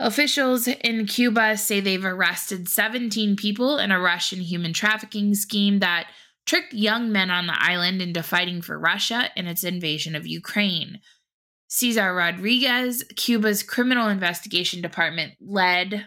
Officials 0.00 0.68
in 0.68 1.06
Cuba 1.06 1.56
say 1.56 1.80
they've 1.80 2.04
arrested 2.04 2.68
17 2.68 3.36
people 3.36 3.78
in 3.78 3.90
a 3.90 4.00
Russian 4.00 4.40
human 4.40 4.72
trafficking 4.72 5.34
scheme 5.34 5.80
that 5.80 6.06
tricked 6.46 6.72
young 6.72 7.10
men 7.10 7.30
on 7.30 7.46
the 7.46 7.56
island 7.56 8.00
into 8.00 8.22
fighting 8.22 8.62
for 8.62 8.78
Russia 8.78 9.30
in 9.36 9.46
its 9.46 9.64
invasion 9.64 10.14
of 10.14 10.26
Ukraine. 10.26 11.00
Cesar 11.68 12.14
Rodriguez, 12.14 13.04
Cuba's 13.16 13.62
criminal 13.62 14.08
investigation 14.08 14.80
department 14.80 15.34
led 15.40 16.06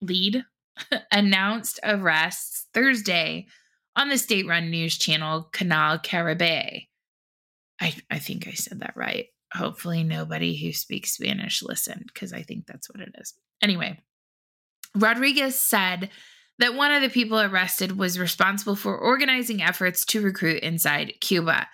lead 0.00 0.44
announced 1.12 1.80
arrests 1.82 2.66
Thursday 2.72 3.46
on 3.96 4.08
the 4.08 4.16
state-run 4.16 4.70
news 4.70 4.96
channel 4.96 5.48
Canal 5.52 5.98
Caribe. 5.98 6.82
I, 7.80 7.94
I 8.10 8.18
think 8.18 8.46
I 8.46 8.52
said 8.52 8.80
that 8.80 8.94
right. 8.96 9.26
Hopefully 9.52 10.04
nobody 10.04 10.56
who 10.56 10.72
speaks 10.72 11.14
Spanish 11.14 11.62
listened 11.62 12.04
because 12.12 12.32
I 12.32 12.42
think 12.42 12.66
that's 12.66 12.88
what 12.88 13.00
it 13.00 13.12
is. 13.18 13.34
Anyway, 13.60 14.00
Rodriguez 14.94 15.58
said 15.58 16.10
that 16.60 16.74
one 16.74 16.92
of 16.92 17.02
the 17.02 17.08
people 17.08 17.40
arrested 17.40 17.98
was 17.98 18.18
responsible 18.18 18.76
for 18.76 18.96
organizing 18.96 19.62
efforts 19.62 20.04
to 20.06 20.20
recruit 20.20 20.62
inside 20.62 21.14
Cuba. 21.20 21.66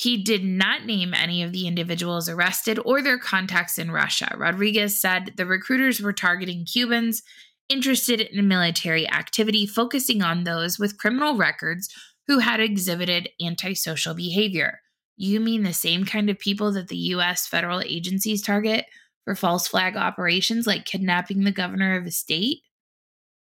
He 0.00 0.16
did 0.16 0.42
not 0.42 0.86
name 0.86 1.12
any 1.12 1.42
of 1.42 1.52
the 1.52 1.66
individuals 1.66 2.26
arrested 2.26 2.78
or 2.86 3.02
their 3.02 3.18
contacts 3.18 3.76
in 3.76 3.90
Russia. 3.90 4.34
Rodriguez 4.34 4.98
said 4.98 5.34
the 5.36 5.44
recruiters 5.44 6.00
were 6.00 6.14
targeting 6.14 6.64
Cubans 6.64 7.22
interested 7.68 8.22
in 8.22 8.48
military 8.48 9.06
activity, 9.06 9.66
focusing 9.66 10.22
on 10.22 10.44
those 10.44 10.78
with 10.78 10.96
criminal 10.96 11.36
records 11.36 11.94
who 12.26 12.38
had 12.38 12.60
exhibited 12.60 13.28
antisocial 13.44 14.14
behavior. 14.14 14.80
You 15.18 15.38
mean 15.38 15.64
the 15.64 15.74
same 15.74 16.06
kind 16.06 16.30
of 16.30 16.38
people 16.38 16.72
that 16.72 16.88
the 16.88 16.96
US 16.96 17.46
federal 17.46 17.82
agencies 17.82 18.40
target 18.40 18.86
for 19.26 19.34
false 19.34 19.68
flag 19.68 19.98
operations 19.98 20.66
like 20.66 20.86
kidnapping 20.86 21.44
the 21.44 21.52
governor 21.52 21.98
of 21.98 22.06
a 22.06 22.10
state? 22.10 22.60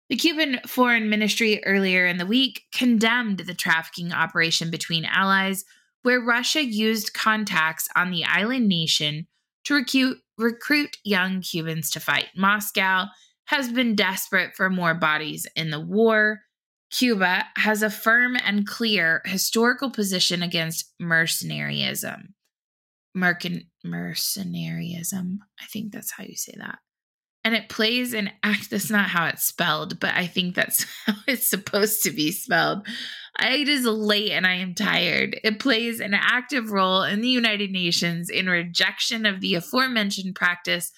The 0.09 0.17
Cuban 0.17 0.59
Foreign 0.67 1.09
Ministry 1.09 1.63
earlier 1.63 2.05
in 2.05 2.17
the 2.17 2.25
week 2.25 2.63
condemned 2.73 3.37
the 3.37 3.53
trafficking 3.53 4.11
operation 4.11 4.69
between 4.69 5.05
allies 5.05 5.63
where 6.03 6.21
Russia 6.21 6.63
used 6.63 7.13
contacts 7.13 7.87
on 7.95 8.11
the 8.11 8.23
island 8.23 8.67
nation 8.67 9.27
to 9.65 9.75
recruit, 9.75 10.17
recruit 10.37 10.97
young 11.03 11.41
Cubans 11.41 11.89
to 11.91 11.99
fight. 11.99 12.27
Moscow 12.35 13.05
has 13.45 13.71
been 13.71 13.95
desperate 13.95 14.55
for 14.55 14.69
more 14.69 14.93
bodies 14.93 15.47
in 15.55 15.69
the 15.69 15.79
war. 15.79 16.41
Cuba 16.91 17.45
has 17.57 17.81
a 17.81 17.89
firm 17.89 18.37
and 18.45 18.67
clear 18.67 19.21
historical 19.25 19.89
position 19.89 20.43
against 20.43 20.93
mercenaryism. 21.01 22.27
Mercan- 23.17 23.67
mercenaryism. 23.85 25.37
I 25.59 25.65
think 25.71 25.91
that's 25.91 26.11
how 26.11 26.23
you 26.23 26.35
say 26.35 26.53
that 26.57 26.79
and 27.43 27.55
it 27.55 27.69
plays 27.69 28.13
an 28.13 28.31
act 28.41 28.69
that's 28.69 28.89
not 28.89 29.09
how 29.09 29.27
it's 29.27 29.43
spelled 29.43 29.99
but 29.99 30.13
i 30.15 30.25
think 30.25 30.55
that's 30.55 30.85
how 31.05 31.13
it's 31.27 31.49
supposed 31.49 32.03
to 32.03 32.11
be 32.11 32.31
spelled. 32.31 32.87
It 33.41 33.67
is 33.67 33.85
late 33.85 34.31
and 34.31 34.45
i 34.45 34.53
am 34.53 34.75
tired. 34.75 35.39
It 35.43 35.59
plays 35.59 35.99
an 35.99 36.13
active 36.13 36.71
role 36.71 37.03
in 37.03 37.21
the 37.21 37.29
united 37.29 37.71
nations 37.71 38.29
in 38.29 38.47
rejection 38.47 39.25
of 39.25 39.41
the 39.41 39.55
aforementioned 39.55 40.35
practice 40.35 40.91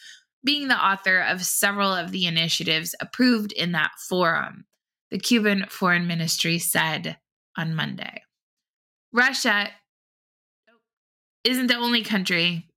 being 0.44 0.68
the 0.68 0.86
author 0.86 1.20
of 1.20 1.44
several 1.44 1.92
of 1.92 2.12
the 2.12 2.26
initiatives 2.26 2.94
approved 3.00 3.52
in 3.52 3.72
that 3.72 3.92
forum 4.10 4.66
the 5.12 5.20
cuban 5.20 5.66
foreign 5.70 6.08
ministry 6.08 6.60
said 6.60 7.18
on 7.58 7.74
monday. 7.74 8.22
Russia 9.14 9.70
isn't 11.46 11.68
the 11.68 11.78
only 11.78 12.04
country 12.04 12.68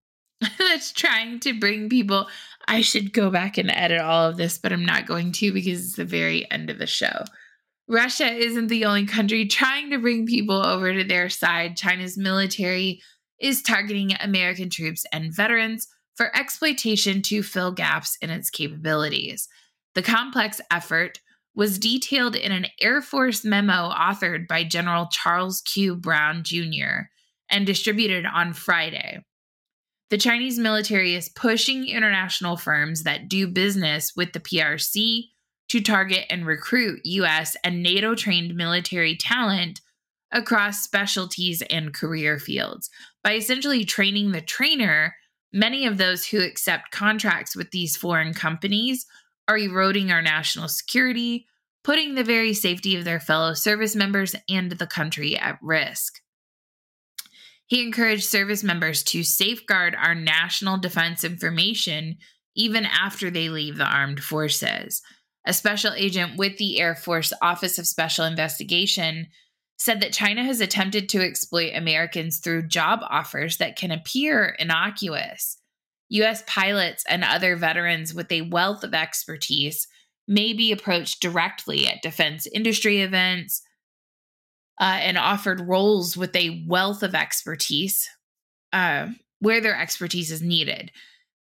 that's 0.59 0.93
trying 0.93 1.41
to 1.41 1.59
bring 1.59 1.89
people 1.89 2.29
I 2.69 2.83
should 2.83 3.15
go 3.15 3.31
back 3.31 3.57
and 3.57 3.71
edit 3.71 4.01
all 4.01 4.29
of 4.29 4.37
this, 4.37 4.59
but 4.59 4.73
I'm 4.73 4.85
not 4.85 5.07
going 5.07 5.33
to 5.33 5.53
because 5.53 5.87
it's 5.87 5.97
the 5.97 6.05
very 6.05 6.49
end 6.51 6.69
of 6.69 6.79
the 6.79 6.87
show. 6.87 7.25
Russia 7.89 8.31
isn't 8.31 8.67
the 8.67 8.85
only 8.85 9.07
country 9.07 9.47
trying 9.47 9.91
to 9.91 9.99
bring 9.99 10.27
people 10.27 10.65
over 10.65 10.93
to 10.93 11.03
their 11.03 11.31
side. 11.31 11.79
China's 11.79 12.19
military 12.19 13.01
is 13.41 13.63
targeting 13.63 14.13
American 14.21 14.69
troops 14.69 15.07
and 15.13 15.35
veterans 15.35 15.89
for 16.15 16.37
exploitation 16.37 17.23
to 17.23 17.43
fill 17.43 17.73
gaps 17.73 18.19
in 18.21 18.29
its 18.29 18.51
capabilities. 18.51 19.49
The 19.95 20.03
complex 20.03 20.61
effort 20.71 21.21
was 21.55 21.79
detailed 21.79 22.37
in 22.37 22.53
an 22.53 22.67
Air 22.83 23.01
Force 23.01 23.45
memo 23.45 23.91
authored 23.91 24.47
by 24.47 24.65
General 24.65 25.09
Charles 25.11 25.63
Q. 25.63 25.97
Brown 25.97 26.45
Jr. 26.45 27.09
and 27.51 27.67
distributed 27.67 28.27
on 28.27 28.53
Friday. 28.53 29.25
The 30.11 30.19
Chinese 30.19 30.59
military 30.59 31.15
is 31.15 31.29
pushing 31.29 31.87
international 31.87 32.57
firms 32.57 33.03
that 33.03 33.29
do 33.29 33.47
business 33.47 34.17
with 34.17 34.33
the 34.33 34.41
PRC 34.41 35.29
to 35.69 35.81
target 35.83 36.25
and 36.31 36.47
recruit 36.47 37.01
US 37.05 37.57
and 37.63 37.83
NATO 37.83 38.15
trained 38.15 38.55
military 38.55 39.17
talent 39.17 39.83
across 40.33 40.83
specialties 40.83 41.63
and 41.69 41.93
career 41.93 42.39
fields. 42.39 42.89
By 43.23 43.35
essentially 43.35 43.85
training 43.85 44.33
the 44.33 44.41
trainer, 44.41 45.15
many 45.53 45.87
of 45.87 45.99
those 45.99 46.27
who 46.27 46.41
accept 46.41 46.91
contracts 46.91 47.55
with 47.55 47.71
these 47.71 47.97
foreign 47.97 48.33
companies 48.33 49.07
are 49.47 49.59
eroding 49.59 50.11
our 50.11 50.23
national 50.23 50.69
security, 50.69 51.47
putting 51.85 52.15
the 52.15 52.25
very 52.25 52.55
safety 52.55 52.97
of 52.97 53.05
their 53.05 53.21
fellow 53.21 53.53
service 53.53 53.95
members 53.95 54.35
and 54.49 54.73
the 54.73 54.87
country 54.87 55.37
at 55.37 55.59
risk. 55.63 56.21
He 57.69 57.83
encouraged 57.83 58.25
service 58.25 58.65
members 58.65 59.03
to 59.05 59.23
safeguard 59.23 59.95
our 59.95 60.15
national 60.15 60.79
defense 60.79 61.23
information 61.23 62.17
even 62.57 62.85
after 62.85 63.31
they 63.31 63.49
leave 63.49 63.77
the 63.77 63.85
armed 63.85 64.23
forces. 64.23 65.01
A 65.47 65.53
special 65.53 65.93
agent 65.93 66.37
with 66.37 66.57
the 66.57 66.81
Air 66.81 66.97
Force 66.97 67.33
Office 67.41 67.79
of 67.79 67.87
Special 67.87 68.25
Investigation 68.25 69.29
said 69.79 70.01
that 70.01 70.13
China 70.13 70.43
has 70.43 70.61
attempted 70.61 71.09
to 71.09 71.23
exploit 71.23 71.73
Americans 71.75 72.39
through 72.39 72.67
job 72.67 73.01
offers 73.09 73.59
that 73.59 73.77
can 73.77 73.93
appear 73.93 74.57
innocuous. 74.59 75.59
U.S. 76.09 76.43
pilots 76.47 77.05
and 77.09 77.23
other 77.23 77.55
veterans 77.55 78.13
with 78.15 78.33
a 78.33 78.43
wealth 78.43 78.83
of 78.83 78.95
expertise 78.95 79.87
may 80.27 80.53
be 80.53 80.73
approached 80.73 81.21
directly 81.21 81.87
at 81.87 82.03
defense 82.03 82.47
industry 82.47 83.03
events, 83.03 83.63
uh, 84.81 84.99
and 85.01 85.19
offered 85.19 85.61
roles 85.61 86.17
with 86.17 86.35
a 86.37 86.65
wealth 86.67 87.03
of 87.03 87.15
expertise 87.15 88.09
uh, 88.73 89.09
where 89.41 89.61
their 89.61 89.79
expertise 89.79 90.31
is 90.31 90.43
needed. 90.43 90.91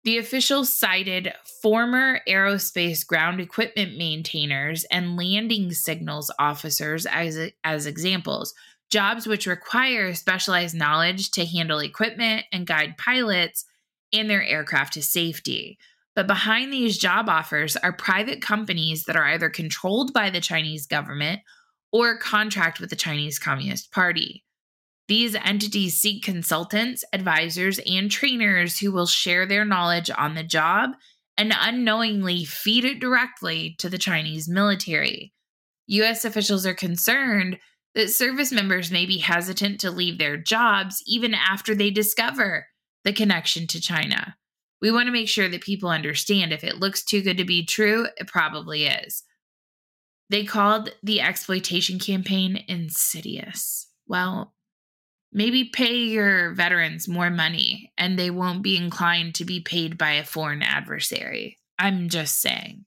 The 0.04 0.18
officials 0.18 0.72
cited 0.72 1.32
former 1.60 2.20
aerospace 2.28 3.06
ground 3.06 3.40
equipment 3.40 3.98
maintainers 3.98 4.84
and 4.84 5.16
landing 5.16 5.72
signals 5.72 6.30
officers 6.38 7.04
as, 7.04 7.50
as 7.64 7.86
examples, 7.86 8.54
jobs 8.90 9.26
which 9.26 9.46
require 9.46 10.14
specialized 10.14 10.74
knowledge 10.74 11.30
to 11.32 11.44
handle 11.44 11.80
equipment 11.80 12.46
and 12.52 12.66
guide 12.66 12.96
pilots 12.96 13.64
and 14.12 14.30
their 14.30 14.42
aircraft 14.42 14.94
to 14.94 15.02
safety. 15.02 15.78
But 16.16 16.26
behind 16.26 16.72
these 16.72 16.98
job 16.98 17.28
offers 17.28 17.76
are 17.76 17.92
private 17.92 18.40
companies 18.40 19.04
that 19.04 19.16
are 19.16 19.26
either 19.26 19.50
controlled 19.50 20.12
by 20.12 20.30
the 20.30 20.40
Chinese 20.40 20.86
government 20.86 21.40
or 21.92 22.18
contract 22.18 22.80
with 22.80 22.90
the 22.90 22.96
Chinese 22.96 23.38
Communist 23.38 23.92
Party. 23.92 24.44
These 25.08 25.34
entities 25.34 25.98
seek 25.98 26.22
consultants, 26.22 27.02
advisors, 27.12 27.80
and 27.86 28.10
trainers 28.10 28.78
who 28.78 28.92
will 28.92 29.06
share 29.06 29.46
their 29.46 29.64
knowledge 29.64 30.10
on 30.16 30.34
the 30.34 30.44
job 30.44 30.90
and 31.38 31.54
unknowingly 31.58 32.44
feed 32.44 32.84
it 32.84 33.00
directly 33.00 33.74
to 33.78 33.88
the 33.88 33.96
Chinese 33.96 34.48
military. 34.48 35.32
US 35.86 36.24
officials 36.26 36.66
are 36.66 36.74
concerned 36.74 37.58
that 37.94 38.10
service 38.10 38.52
members 38.52 38.90
may 38.90 39.06
be 39.06 39.18
hesitant 39.18 39.80
to 39.80 39.90
leave 39.90 40.18
their 40.18 40.36
jobs 40.36 41.02
even 41.06 41.32
after 41.32 41.74
they 41.74 41.90
discover 41.90 42.66
the 43.04 43.12
connection 43.12 43.66
to 43.68 43.80
China. 43.80 44.36
We 44.82 44.92
want 44.92 45.06
to 45.06 45.12
make 45.12 45.28
sure 45.28 45.48
that 45.48 45.62
people 45.62 45.88
understand 45.88 46.52
if 46.52 46.62
it 46.62 46.78
looks 46.78 47.02
too 47.02 47.22
good 47.22 47.38
to 47.38 47.44
be 47.44 47.64
true, 47.64 48.06
it 48.18 48.28
probably 48.28 48.86
is. 48.86 49.24
They 50.30 50.44
called 50.44 50.90
the 51.02 51.20
exploitation 51.20 51.98
campaign 51.98 52.64
insidious. 52.68 53.86
Well, 54.06 54.54
maybe 55.32 55.64
pay 55.64 55.96
your 55.96 56.52
veterans 56.52 57.08
more 57.08 57.30
money 57.30 57.92
and 57.96 58.18
they 58.18 58.30
won't 58.30 58.62
be 58.62 58.76
inclined 58.76 59.34
to 59.36 59.44
be 59.44 59.60
paid 59.60 59.96
by 59.96 60.12
a 60.12 60.24
foreign 60.24 60.62
adversary. 60.62 61.58
I'm 61.78 62.08
just 62.08 62.40
saying. 62.40 62.84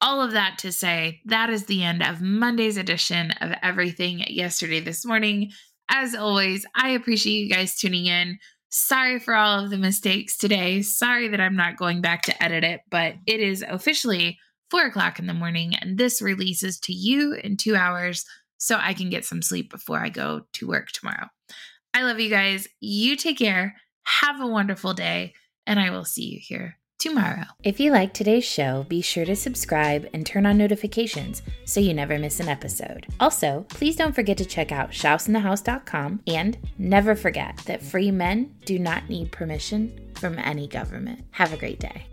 All 0.00 0.20
of 0.20 0.32
that 0.32 0.58
to 0.58 0.72
say, 0.72 1.20
that 1.26 1.50
is 1.50 1.66
the 1.66 1.82
end 1.82 2.02
of 2.02 2.20
Monday's 2.20 2.76
edition 2.76 3.30
of 3.40 3.52
Everything 3.62 4.24
Yesterday 4.28 4.80
This 4.80 5.04
Morning. 5.04 5.50
As 5.88 6.14
always, 6.14 6.66
I 6.74 6.90
appreciate 6.90 7.44
you 7.44 7.50
guys 7.50 7.76
tuning 7.76 8.06
in. 8.06 8.38
Sorry 8.70 9.18
for 9.18 9.34
all 9.34 9.64
of 9.64 9.70
the 9.70 9.78
mistakes 9.78 10.36
today. 10.36 10.82
Sorry 10.82 11.28
that 11.28 11.40
I'm 11.40 11.56
not 11.56 11.76
going 11.76 12.00
back 12.00 12.22
to 12.22 12.42
edit 12.42 12.64
it, 12.64 12.80
but 12.90 13.14
it 13.26 13.40
is 13.40 13.64
officially 13.66 14.38
four 14.74 14.86
o'clock 14.86 15.20
in 15.20 15.28
the 15.28 15.32
morning, 15.32 15.76
and 15.76 15.98
this 15.98 16.20
releases 16.20 16.80
to 16.80 16.92
you 16.92 17.34
in 17.34 17.56
two 17.56 17.76
hours 17.76 18.24
so 18.58 18.76
I 18.76 18.92
can 18.92 19.08
get 19.08 19.24
some 19.24 19.40
sleep 19.40 19.70
before 19.70 20.00
I 20.00 20.08
go 20.08 20.46
to 20.54 20.66
work 20.66 20.88
tomorrow. 20.88 21.28
I 21.94 22.02
love 22.02 22.18
you 22.18 22.28
guys. 22.28 22.66
You 22.80 23.14
take 23.14 23.38
care. 23.38 23.76
Have 24.02 24.40
a 24.40 24.48
wonderful 24.48 24.92
day, 24.92 25.34
and 25.64 25.78
I 25.78 25.90
will 25.90 26.04
see 26.04 26.24
you 26.24 26.40
here 26.42 26.76
tomorrow. 26.98 27.44
If 27.62 27.78
you 27.78 27.92
like 27.92 28.14
today's 28.14 28.44
show, 28.44 28.84
be 28.88 29.00
sure 29.00 29.24
to 29.24 29.36
subscribe 29.36 30.08
and 30.12 30.26
turn 30.26 30.44
on 30.44 30.58
notifications 30.58 31.42
so 31.64 31.78
you 31.78 31.94
never 31.94 32.18
miss 32.18 32.40
an 32.40 32.48
episode. 32.48 33.06
Also, 33.20 33.66
please 33.68 33.94
don't 33.94 34.14
forget 34.14 34.38
to 34.38 34.44
check 34.44 34.72
out 34.72 34.90
shousinthehouse.com 34.90 36.20
and 36.26 36.58
never 36.78 37.14
forget 37.14 37.58
that 37.66 37.80
free 37.80 38.10
men 38.10 38.56
do 38.64 38.80
not 38.80 39.08
need 39.08 39.30
permission 39.30 40.10
from 40.16 40.36
any 40.40 40.66
government. 40.66 41.24
Have 41.30 41.52
a 41.52 41.56
great 41.56 41.78
day. 41.78 42.08